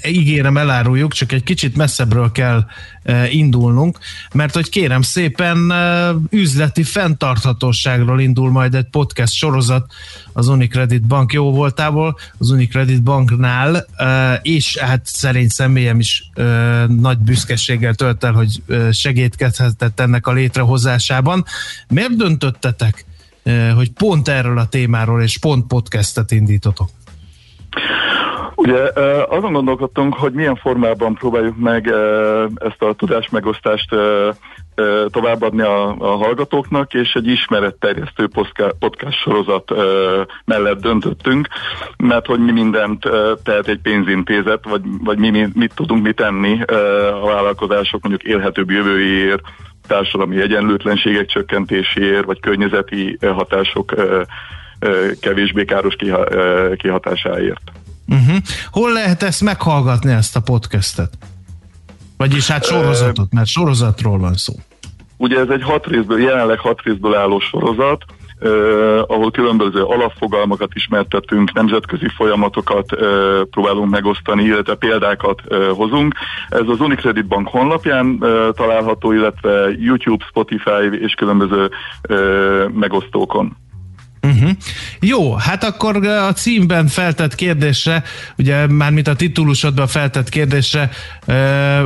[0.09, 2.65] ígérem, eláruljuk, csak egy kicsit messzebbről kell
[3.05, 3.99] uh, indulnunk,
[4.33, 9.93] mert hogy kérem szépen uh, üzleti fenntarthatóságról indul majd egy podcast sorozat
[10.33, 16.87] az Unicredit Bank jó voltából, az Unicredit Banknál, uh, és hát szerint személyem is uh,
[16.87, 21.45] nagy büszkeséggel tölt el, hogy segítkezhetett ennek a létrehozásában.
[21.89, 23.05] Miért döntöttetek
[23.75, 26.89] hogy pont erről a témáról és pont podcastet indítotok?
[28.55, 28.91] Ugye
[29.29, 31.93] azon gondolkodtunk, hogy milyen formában próbáljuk meg
[32.55, 33.95] ezt a tudásmegosztást
[35.11, 38.29] továbbadni a, a hallgatóknak, és egy ismeretterjesztő
[38.79, 39.73] podcast sorozat
[40.45, 41.49] mellett döntöttünk,
[41.97, 43.09] mert hogy mi mindent
[43.43, 46.63] tehet egy pénzintézet, vagy, vagy mi mit tudunk mi tenni
[47.23, 49.43] a vállalkozások mondjuk élhetőbb jövőjéért,
[49.87, 53.95] társadalmi egyenlőtlenségek csökkentéséért, vagy környezeti hatások
[55.21, 55.95] kevésbé káros
[56.77, 57.63] kihatásáért.
[58.09, 58.37] Uh-huh.
[58.71, 61.13] Hol lehet ezt meghallgatni, ezt a podcastet?
[62.17, 64.53] Vagyis hát sorozatot, mert sorozatról van szó.
[65.17, 68.05] Ugye ez egy hat részből, jelenleg hat részből álló sorozat,
[69.07, 72.87] ahol különböző alapfogalmakat ismertetünk, nemzetközi folyamatokat
[73.51, 75.43] próbálunk megosztani, illetve példákat
[75.75, 76.15] hozunk.
[76.49, 78.19] Ez az Unicredit Bank honlapján
[78.57, 81.71] található, illetve YouTube, Spotify és különböző
[82.73, 83.57] megosztókon.
[84.27, 84.51] Uh-huh.
[85.01, 88.03] Jó, hát akkor a címben feltett kérdésre,
[88.39, 90.91] ugye már mint a titulusodban feltett kérdésre,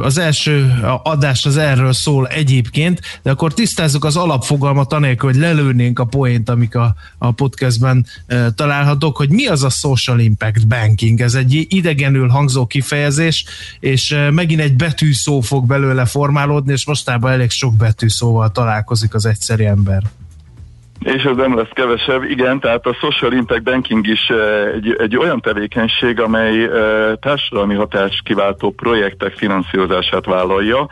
[0.03, 5.99] az első adás az erről szól egyébként, de akkor tisztázzuk az alapfogalmat anélkül, hogy lelőnénk
[5.99, 8.07] a poént, amik a, a podcastben
[8.55, 11.21] találhatók, hogy mi az a social impact banking.
[11.21, 13.45] Ez egy idegenül hangzó kifejezés,
[13.81, 19.67] és megint egy betűszó fog belőle formálódni, és mostában elég sok betűszóval találkozik az egyszeri
[19.67, 20.03] ember.
[21.05, 25.17] És ez nem lesz kevesebb, igen, tehát a Social Impact Banking is eh, egy, egy
[25.17, 30.89] olyan tevékenység, amely eh, társadalmi hatás kiváltó projektek finanszírozását vállalja,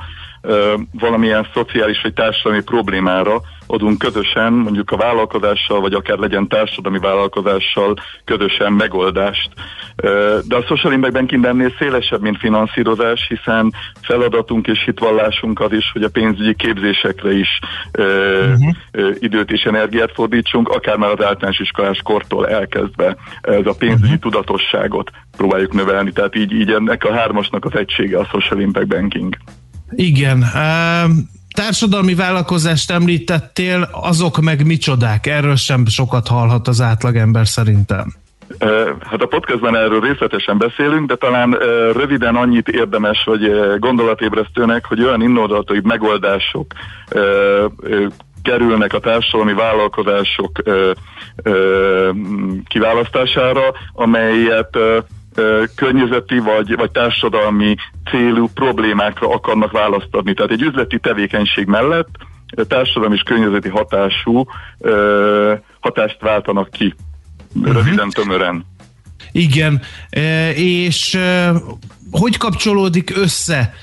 [0.93, 3.41] valamilyen szociális vagy társadalmi problémára
[3.71, 7.95] adunk közösen, mondjuk a vállalkozással, vagy akár legyen társadalmi vállalkozással
[8.25, 9.51] közösen megoldást.
[10.47, 15.91] De a social impact banking ennél szélesebb, mint finanszírozás, hiszen feladatunk és hitvallásunk az is,
[15.93, 17.59] hogy a pénzügyi képzésekre is
[17.99, 18.75] uh-huh.
[19.19, 24.21] időt és energiát fordítsunk, akár már az általános iskolás kortól elkezdve ez a pénzügyi uh-huh.
[24.21, 26.13] tudatosságot próbáljuk növelni.
[26.13, 29.37] Tehát így, így ennek a hármasnak az egysége a social impact banking.
[29.91, 30.45] Igen.
[31.65, 35.27] Társadalmi vállalkozást említettél, azok meg micsodák?
[35.27, 38.15] Erről sem sokat hallhat az átlagember szerintem.
[39.01, 41.51] Hát a podcastban erről részletesen beszélünk, de talán
[41.93, 46.73] röviden annyit érdemes, hogy gondolatébresztőnek, hogy olyan innovatív megoldások
[48.43, 50.63] kerülnek a társadalmi vállalkozások
[52.69, 54.79] kiválasztására, amelyet
[55.75, 57.75] környezeti vagy, vagy társadalmi
[58.11, 60.35] célú problémákra akarnak választ adni.
[60.35, 62.09] Tehát egy üzleti tevékenység mellett
[62.69, 64.47] társadalmi és környezeti hatású
[65.81, 66.95] hatást váltanak ki.
[67.53, 67.71] Mhm.
[67.71, 68.65] Röviden, tömören.
[69.33, 69.83] Igen,
[70.55, 71.19] és
[72.11, 73.75] hogy kapcsolódik össze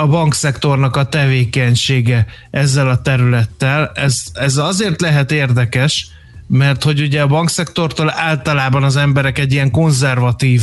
[0.00, 3.90] a bankszektornak a tevékenysége ezzel a területtel?
[3.94, 6.06] Ez, ez azért lehet érdekes,
[6.52, 10.62] mert hogy ugye a bankszektortól általában az emberek egy ilyen konzervatív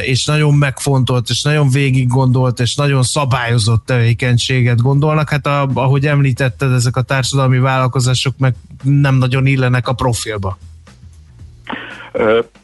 [0.00, 5.30] és nagyon megfontolt, és nagyon végig gondolt, és nagyon szabályozott tevékenységet gondolnak.
[5.30, 10.58] Hát a, ahogy említetted, ezek a társadalmi vállalkozások meg nem nagyon illenek a profilba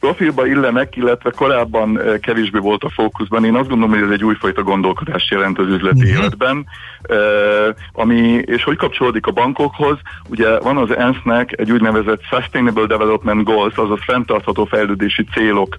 [0.00, 3.44] profilba illenek, illetve korábban kevésbé volt a fókuszban.
[3.44, 6.18] Én azt gondolom, hogy ez egy újfajta gondolkodást jelent az üzleti uh-huh.
[6.18, 6.66] életben,
[7.92, 13.76] ami, és hogy kapcsolódik a bankokhoz, ugye van az ENSZ-nek egy úgynevezett Sustainable Development Goals,
[13.76, 15.76] azaz fenntartható fejlődési célok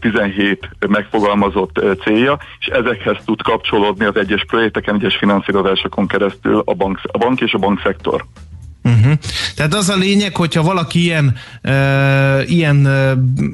[0.00, 7.00] 17 megfogalmazott célja, és ezekhez tud kapcsolódni az egyes projekteken, egyes finanszírozásokon keresztül a bank,
[7.02, 8.24] a bank és a bankszektor.
[8.84, 9.12] Uh-huh.
[9.54, 13.12] Tehát az a lényeg, hogyha valaki ilyen, uh, ilyen uh,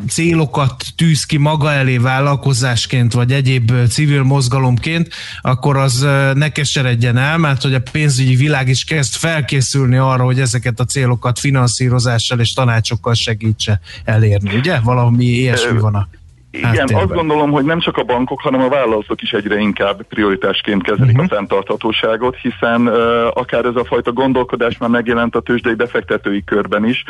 [0.09, 5.09] célokat tűz ki maga elé vállalkozásként, vagy egyéb civil mozgalomként,
[5.41, 10.24] akkor az uh, ne keseredjen el, mert hogy a pénzügyi világ is kezd felkészülni arra,
[10.24, 14.78] hogy ezeket a célokat finanszírozással és tanácsokkal segítse elérni, ugye?
[14.78, 16.09] Valami ilyesmi van a
[16.51, 17.03] igen, Háttérben.
[17.03, 21.16] azt gondolom, hogy nem csak a bankok, hanem a vállalatok is egyre inkább prioritásként kezelik
[21.16, 21.30] uh-huh.
[21.30, 26.84] a fenntarthatóságot, hiszen uh, akár ez a fajta gondolkodás már megjelent a tőzsdei befektetői körben
[26.84, 27.05] is,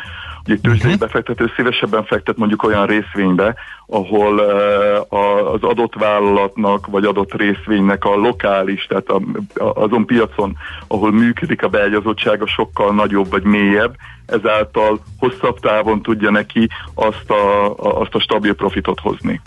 [0.44, 1.06] hogy egy tőzsdei uh-huh.
[1.06, 3.54] befektető szívesebben fektet mondjuk olyan részvénybe,
[3.86, 9.20] ahol uh, az adott vállalatnak vagy adott részvénynek a lokális, tehát a,
[9.54, 13.94] a, azon piacon, ahol működik a beágyazottsága sokkal nagyobb vagy mélyebb,
[14.30, 19.40] ezáltal hosszabb távon tudja neki azt a, a, azt a stabil profitot hozni.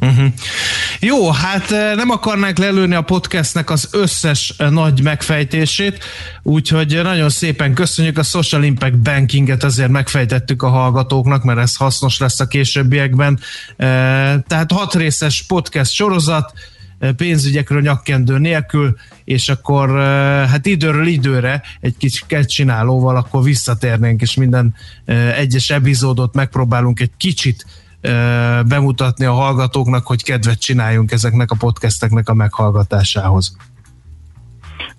[0.00, 0.26] Uh-huh.
[1.00, 6.04] Jó, hát eh, nem akarnánk lelőni a podcastnek az összes eh, nagy megfejtését,
[6.42, 12.18] úgyhogy nagyon szépen köszönjük a Social Impact Bankinget, azért megfejtettük a hallgatóknak, mert ez hasznos
[12.18, 13.38] lesz a későbbiekben.
[13.76, 13.86] Eh,
[14.46, 16.52] tehát hat részes podcast sorozat,
[17.16, 19.98] pénzügyekről nyakkendő nélkül, és akkor
[20.48, 24.74] hát időről időre egy kicsit csinálóval akkor visszatérnénk, és minden
[25.36, 27.66] egyes epizódot megpróbálunk egy kicsit
[28.66, 33.56] bemutatni a hallgatóknak, hogy kedvet csináljunk ezeknek a podcasteknek a meghallgatásához.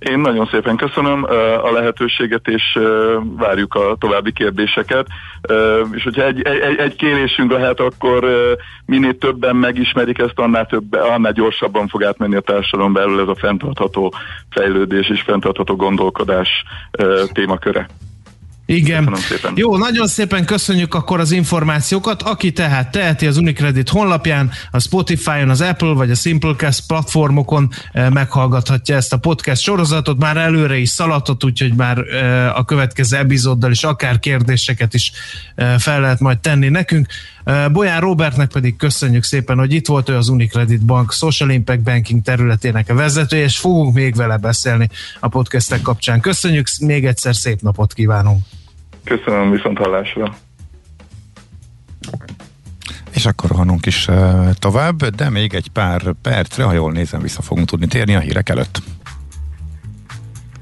[0.10, 1.24] Én nagyon szépen köszönöm
[1.64, 2.80] a lehetőséget, és
[3.38, 5.08] várjuk a további kérdéseket.
[5.92, 8.26] És hogyha egy, egy, egy kérésünk lehet, akkor
[8.86, 13.36] minél többen megismerik ezt, annál, több, annál gyorsabban fog átmenni a társadalom belül ez a
[13.36, 14.14] fenntartható
[14.50, 16.64] fejlődés és fenntartható gondolkodás
[17.34, 17.88] témaköre.
[18.76, 19.16] Igen.
[19.56, 22.22] Jó, nagyon szépen köszönjük akkor az információkat.
[22.22, 28.10] Aki tehát teheti az Unicredit honlapján, a Spotify-on, az Apple vagy a Simplecast platformokon eh,
[28.10, 30.20] meghallgathatja ezt a podcast sorozatot.
[30.20, 35.12] Már előre is szaladhat, úgyhogy már eh, a következő epizóddal is akár kérdéseket is
[35.56, 37.08] eh, fel lehet majd tenni nekünk.
[37.72, 42.22] Bolyán Robertnek pedig köszönjük szépen, hogy itt volt ő az Unicredit Bank Social Impact Banking
[42.22, 46.20] területének a vezetője, és fogunk még vele beszélni a podcastek kapcsán.
[46.20, 48.44] Köszönjük, még egyszer szép napot kívánunk!
[49.04, 50.36] Köszönöm, viszont hallásra.
[53.12, 54.08] És akkor rohanunk is
[54.54, 58.50] tovább, de még egy pár percre, ha jól nézem, vissza fogunk tudni térni a hírek
[58.50, 58.82] előtt.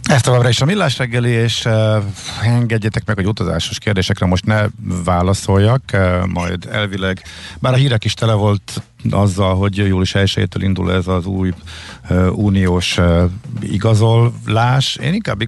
[0.09, 2.03] Ez továbbra is a millás reggeli, és uh,
[2.43, 4.65] engedjetek meg, hogy utazásos kérdésekre most ne
[5.03, 7.23] válaszoljak, uh, majd elvileg,
[7.59, 11.53] bár a hírek is tele volt azzal, hogy július 1 indul ez az új
[12.09, 13.23] uh, uniós uh,
[13.61, 14.95] igazolás.
[14.95, 15.41] Én inkább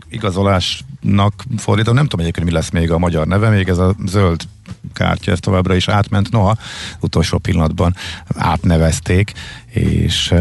[1.02, 4.41] igazolásnak fordítom, nem tudom egyébként mi lesz még a magyar neve, még ez a zöld
[4.93, 6.58] kártya, ez továbbra is átment, noha
[6.99, 7.95] utolsó pillanatban
[8.36, 9.32] átnevezték,
[9.68, 10.34] és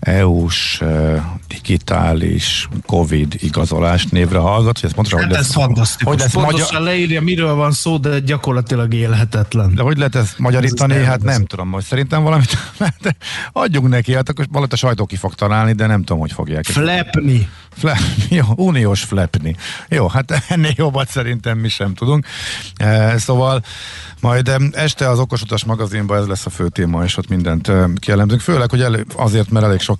[0.00, 0.82] EU-s
[1.52, 6.12] digitális COVID igazolás névre hallgat, hogy ez pontosan hát hogy ez lesz, fantasztikus.
[6.12, 9.74] hogy lesz Pontosan magyar, leírja, miről van szó, de gyakorlatilag élhetetlen.
[9.74, 10.94] de hogy lehet ezt magyarítani?
[10.94, 12.56] Ez hát nem tudom, hogy szerintem valamit
[13.02, 13.16] de
[13.52, 16.64] adjunk neki, hát akkor valahogy a sajtó ki fog találni, de nem tudom, hogy fogják.
[16.64, 17.48] Flepni.
[17.76, 17.96] Fle,
[18.38, 19.56] jó, uniós flepni.
[19.88, 22.26] Jó, hát ennél jobbat szerintem mi sem tudunk.
[22.76, 23.62] E, szóval
[24.20, 28.40] majd este az Okosutas magazinban ez lesz a fő téma, és ott mindent kielemzünk.
[28.40, 29.98] Főleg, hogy elő, azért, mert elég sok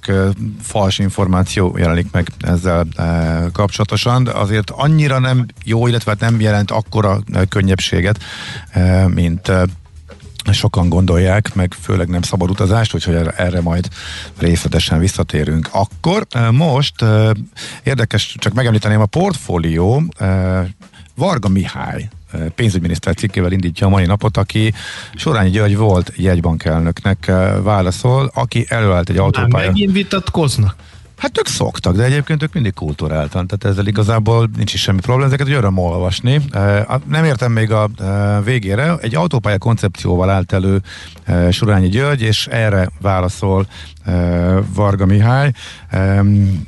[0.63, 1.42] fals információ
[1.77, 7.19] jelenik meg ezzel e, kapcsolatosan, de azért annyira nem jó, illetve hát nem jelent akkora
[7.33, 8.19] e, könnyebbséget,
[8.71, 9.53] e, mint
[10.51, 13.89] sokan gondolják, meg főleg nem szabad utazást, úgyhogy erre, erre majd
[14.39, 15.69] részletesen visszatérünk.
[15.73, 17.05] Akkor most
[17.83, 20.03] érdekes, csak megemlíteném a portfólió
[21.15, 22.09] Varga Mihály
[22.55, 24.73] pénzügyminiszter cikkével indítja a mai napot, aki
[25.15, 27.33] Sorányi György volt jegybankelnöknek
[27.63, 29.71] válaszol, aki előállt egy autópálya.
[29.71, 30.77] Megint vitatkoznak.
[31.23, 35.29] Hát ők szoktak, de egyébként ők mindig kulturáltan, tehát ezzel igazából nincs is semmi probléma,
[35.29, 36.41] ezeket hogy öröm olvasni.
[37.07, 37.91] Nem értem még a
[38.45, 40.83] végére, egy autópálya koncepcióval állt elő
[41.51, 43.67] Surányi György, és erre válaszol
[44.75, 45.53] Varga Mihály.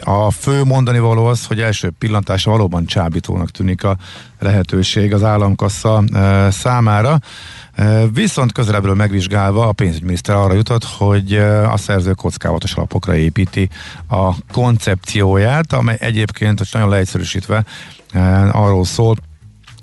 [0.01, 3.97] A fő mondani való az, hogy első pillantásra valóban csábítónak tűnik a
[4.39, 6.05] lehetőség az államkassa
[6.51, 7.19] számára.
[8.13, 11.35] Viszont közelebbről megvizsgálva a pénzügyminiszter arra jutott, hogy
[11.73, 13.69] a szerző kockávatos alapokra építi
[14.09, 17.65] a koncepcióját, amely egyébként, hogy nagyon leegyszerűsítve
[18.53, 19.17] arról szól,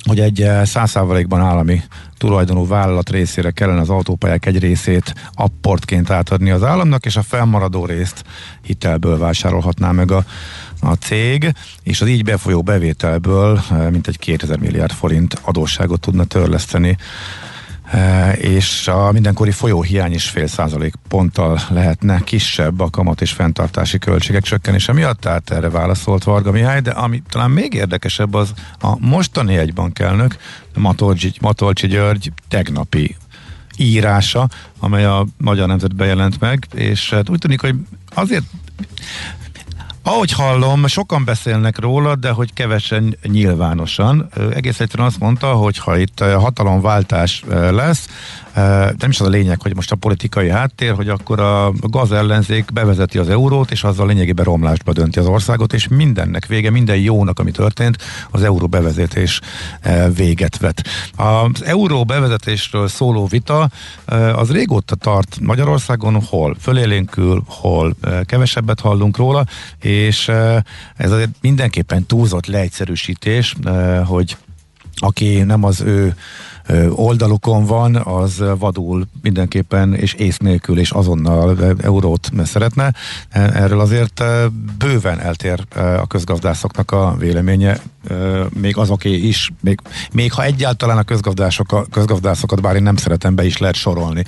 [0.03, 1.81] hogy egy százszázalékban állami
[2.17, 7.85] tulajdonú vállalat részére kellene az autópályák egy részét apportként átadni az államnak, és a felmaradó
[7.85, 8.23] részt
[8.61, 10.23] hitelből vásárolhatná meg a,
[10.81, 16.97] a cég, és az így befolyó bevételből mintegy 2000 milliárd forint adósságot tudna törleszteni
[18.35, 24.43] és a mindenkori folyóhiány is fél százalék ponttal lehetne kisebb a kamat és fenntartási költségek
[24.43, 29.57] csökkenése miatt, tehát erre válaszolt Varga Mihály, de ami talán még érdekesebb az a mostani
[29.57, 30.35] egybankelnök,
[30.75, 33.15] Matolcsi, Matolcsi György tegnapi
[33.77, 34.47] írása,
[34.79, 37.75] amely a Magyar Nemzetben jelent meg, és hát úgy tűnik, hogy
[38.13, 38.45] azért
[40.03, 44.29] ahogy hallom, sokan beszélnek róla, de hogy kevesen nyilvánosan.
[44.53, 48.07] Egész egyszerűen azt mondta, hogy ha itt hatalomváltás lesz,
[48.53, 52.11] de nem is az a lényeg, hogy most a politikai háttér, hogy akkor a gaz
[52.11, 56.97] ellenzék bevezeti az eurót, és azzal lényegében romlásba dönti az országot, és mindennek vége, minden
[56.97, 57.97] jónak, ami történt,
[58.31, 59.41] az euró bevezetés
[60.15, 60.83] véget vet.
[61.15, 63.69] Az euró bevezetésről szóló vita
[64.33, 67.95] az régóta tart Magyarországon, hol fölélénkül, hol
[68.25, 69.45] kevesebbet hallunk róla,
[69.79, 70.27] és
[70.95, 73.55] ez azért mindenképpen túlzott leegyszerűsítés,
[74.05, 74.37] hogy
[74.95, 76.15] aki nem az ő
[76.89, 82.93] oldalukon van, az vadul mindenképpen és ész nélkül és azonnal eurót szeretne.
[83.29, 84.23] Erről azért
[84.77, 87.79] bőven eltér a közgazdászoknak a véleménye,
[88.61, 89.79] még azoké is, még,
[90.11, 94.25] még ha egyáltalán a közgazdások, közgazdászokat, bár én nem szeretem, be is lehet sorolni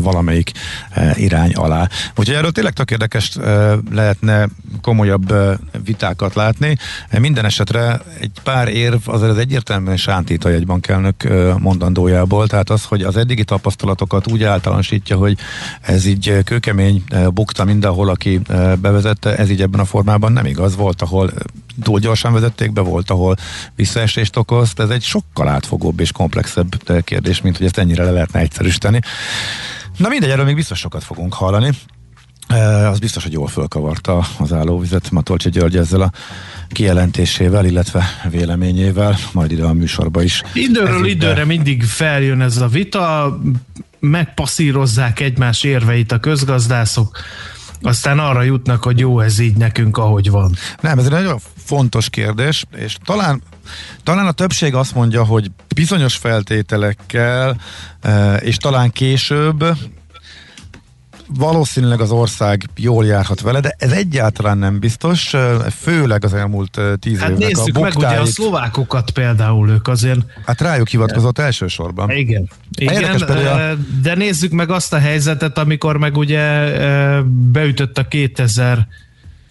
[0.00, 0.52] valamelyik
[1.14, 1.88] irány alá.
[2.16, 3.36] Úgyhogy erről tényleg tök érdekes
[3.90, 4.48] lehetne
[4.82, 5.34] komolyabb
[5.84, 6.76] vitákat látni.
[7.18, 11.28] Minden esetre egy pár érv azért az egyértelműen sántít a jegybankelnök
[11.68, 15.38] mondandójából, tehát az, hogy az eddigi tapasztalatokat úgy általánosítja, hogy
[15.80, 17.04] ez így kőkemény
[17.34, 18.40] bukta mindenhol, aki
[18.80, 20.76] bevezette, ez így ebben a formában nem igaz.
[20.76, 21.30] Volt, ahol
[21.82, 23.36] túl gyorsan vezették be, volt, ahol
[23.76, 24.80] visszaesést okozt.
[24.80, 29.00] Ez egy sokkal átfogóbb és komplexebb kérdés, mint hogy ezt ennyire le lehetne egyszerűsíteni.
[29.96, 31.70] Na mindegy, erről még biztos sokat fogunk hallani.
[32.90, 36.12] Az biztos, hogy jól fölkavarta az állóvizet Matolcsi György ezzel a
[36.68, 40.42] kijelentésével, illetve véleményével, majd ide a műsorba is.
[40.54, 43.38] Időről ez időre mindig feljön ez a vita,
[44.00, 47.18] megpasszírozzák egymás érveit a közgazdászok,
[47.82, 50.54] aztán arra jutnak, hogy jó ez így nekünk, ahogy van.
[50.80, 53.42] Nem, ez egy nagyon fontos kérdés, és talán
[54.02, 57.56] talán a többség azt mondja, hogy bizonyos feltételekkel,
[58.40, 59.64] és talán később
[61.28, 65.34] valószínűleg az ország jól járhat vele, de ez egyáltalán nem biztos,
[65.80, 70.20] főleg az elmúlt tíz hát évnek nézzük a meg ugye a szlovákokat például ők azért.
[70.46, 72.10] Hát rájuk hivatkozott elsősorban.
[72.10, 72.48] Igen.
[72.78, 73.74] Igen, a...
[74.02, 76.72] de nézzük meg azt a helyzetet, amikor meg ugye
[77.52, 78.86] beütött a 2000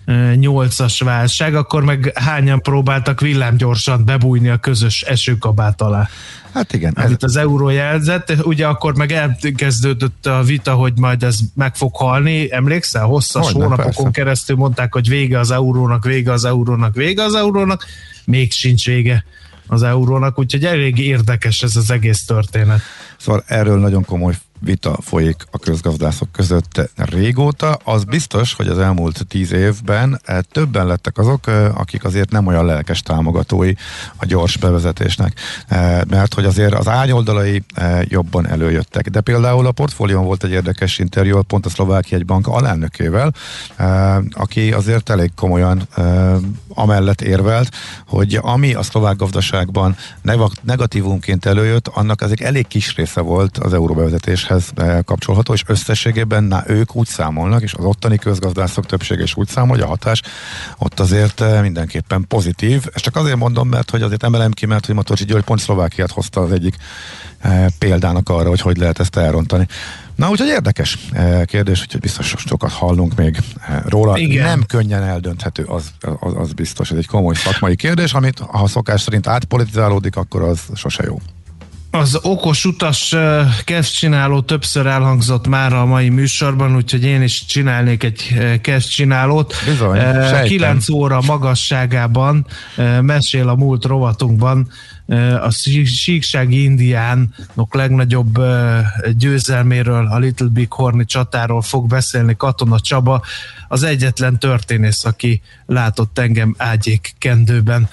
[0.08, 6.10] 8-as válság, akkor meg hányan próbáltak villámgyorsan bebújni a közös esőkabát alá.
[6.54, 6.94] Hát igen.
[6.96, 7.12] Ez...
[7.12, 11.96] Itt az euró jelzett, ugye akkor meg elkezdődött a vita, hogy majd ez meg fog
[11.96, 13.06] halni, emlékszel?
[13.06, 14.12] Hosszas Hogyne, hónapokon persze.
[14.12, 17.86] keresztül mondták, hogy vége az eurónak, vége az eurónak, vége az eurónak,
[18.26, 19.26] még sincs vége
[19.68, 22.82] az eurónak, úgyhogy elég érdekes ez az egész történet.
[23.18, 27.78] Szóval erről nagyon komoly vita folyik a közgazdászok között régóta.
[27.84, 32.48] Az biztos, hogy az elmúlt tíz évben eh, többen lettek azok, eh, akik azért nem
[32.48, 33.74] olyan lelkes támogatói
[34.16, 37.64] a gyors bevezetésnek, eh, mert hogy azért az ányoldalai
[38.04, 39.10] jobban előjöttek.
[39.10, 43.34] De például a portfólión volt egy érdekes interjú pont a Szlovákia egy bank alelnökével,
[44.32, 45.88] aki azért elég komolyan
[46.74, 47.76] amellett érvelt,
[48.08, 49.96] hogy ami a szlovák gazdaságban
[50.62, 56.44] negatívumként előjött, annak azért elég kis része volt az euróbevezetés fizetéshez eh, kapcsolható, és összességében
[56.44, 60.22] na, ők úgy számolnak, és az ottani közgazdászok többsége is úgy számol, hogy a hatás
[60.78, 62.86] ott azért eh, mindenképpen pozitív.
[62.94, 66.12] Ezt csak azért mondom, mert hogy azért emelem ki, mert hogy Matocsi György pont Szlovákiát
[66.12, 66.76] hozta az egyik
[67.40, 69.68] eh, példának arra, hogy hogy lehet ezt elrontani.
[70.16, 70.98] Na, úgyhogy érdekes
[71.46, 73.38] kérdés, úgyhogy biztos sokat hallunk még
[73.86, 74.18] róla.
[74.18, 74.46] Igen.
[74.46, 76.92] Nem könnyen eldönthető, az, az, az biztos.
[76.92, 81.20] Ez egy komoly szakmai kérdés, amit ha szokás szerint átpolitizálódik, akkor az sose jó.
[81.92, 83.16] Az okos utas
[83.64, 89.54] kezdcsináló többször elhangzott már a mai műsorban, úgyhogy én is csinálnék egy kezdcsinálót.
[89.66, 90.00] Bizony,
[90.44, 92.46] 9 óra magasságában
[93.02, 94.70] mesél a múlt rovatunkban
[95.42, 95.52] a
[95.86, 98.40] síksági indiánok legnagyobb
[99.18, 103.22] győzelméről, a Little Big Horni csatáról fog beszélni Katona Csaba,
[103.68, 107.90] az egyetlen történész, aki látott engem ágyék kendőben,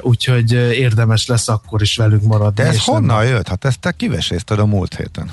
[0.00, 2.62] úgyhogy érdemes lesz akkor is velünk maradni.
[2.62, 3.32] De ez honnan nem...
[3.32, 3.48] jött?
[3.48, 5.30] Hát ezt te kivesézted a múlt héten.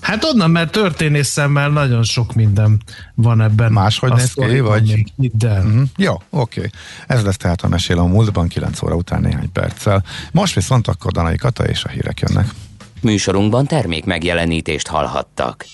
[0.00, 2.82] Hát onnan, mert történész szemmel nagyon sok minden
[3.14, 3.72] van ebben.
[3.72, 5.12] Máshogy néz ki, vagy?
[5.16, 5.60] De.
[5.62, 5.82] Mm-hmm.
[5.96, 6.58] Jó, oké.
[6.58, 6.70] Okay.
[7.06, 10.04] Ez lesz tehát a mesél a múltban 9 óra után néhány perccel.
[10.32, 12.48] Most viszont akkor Danai Kata és a hírek jönnek.
[13.00, 15.66] Műsorunkban termék megjelenítést hallhattak.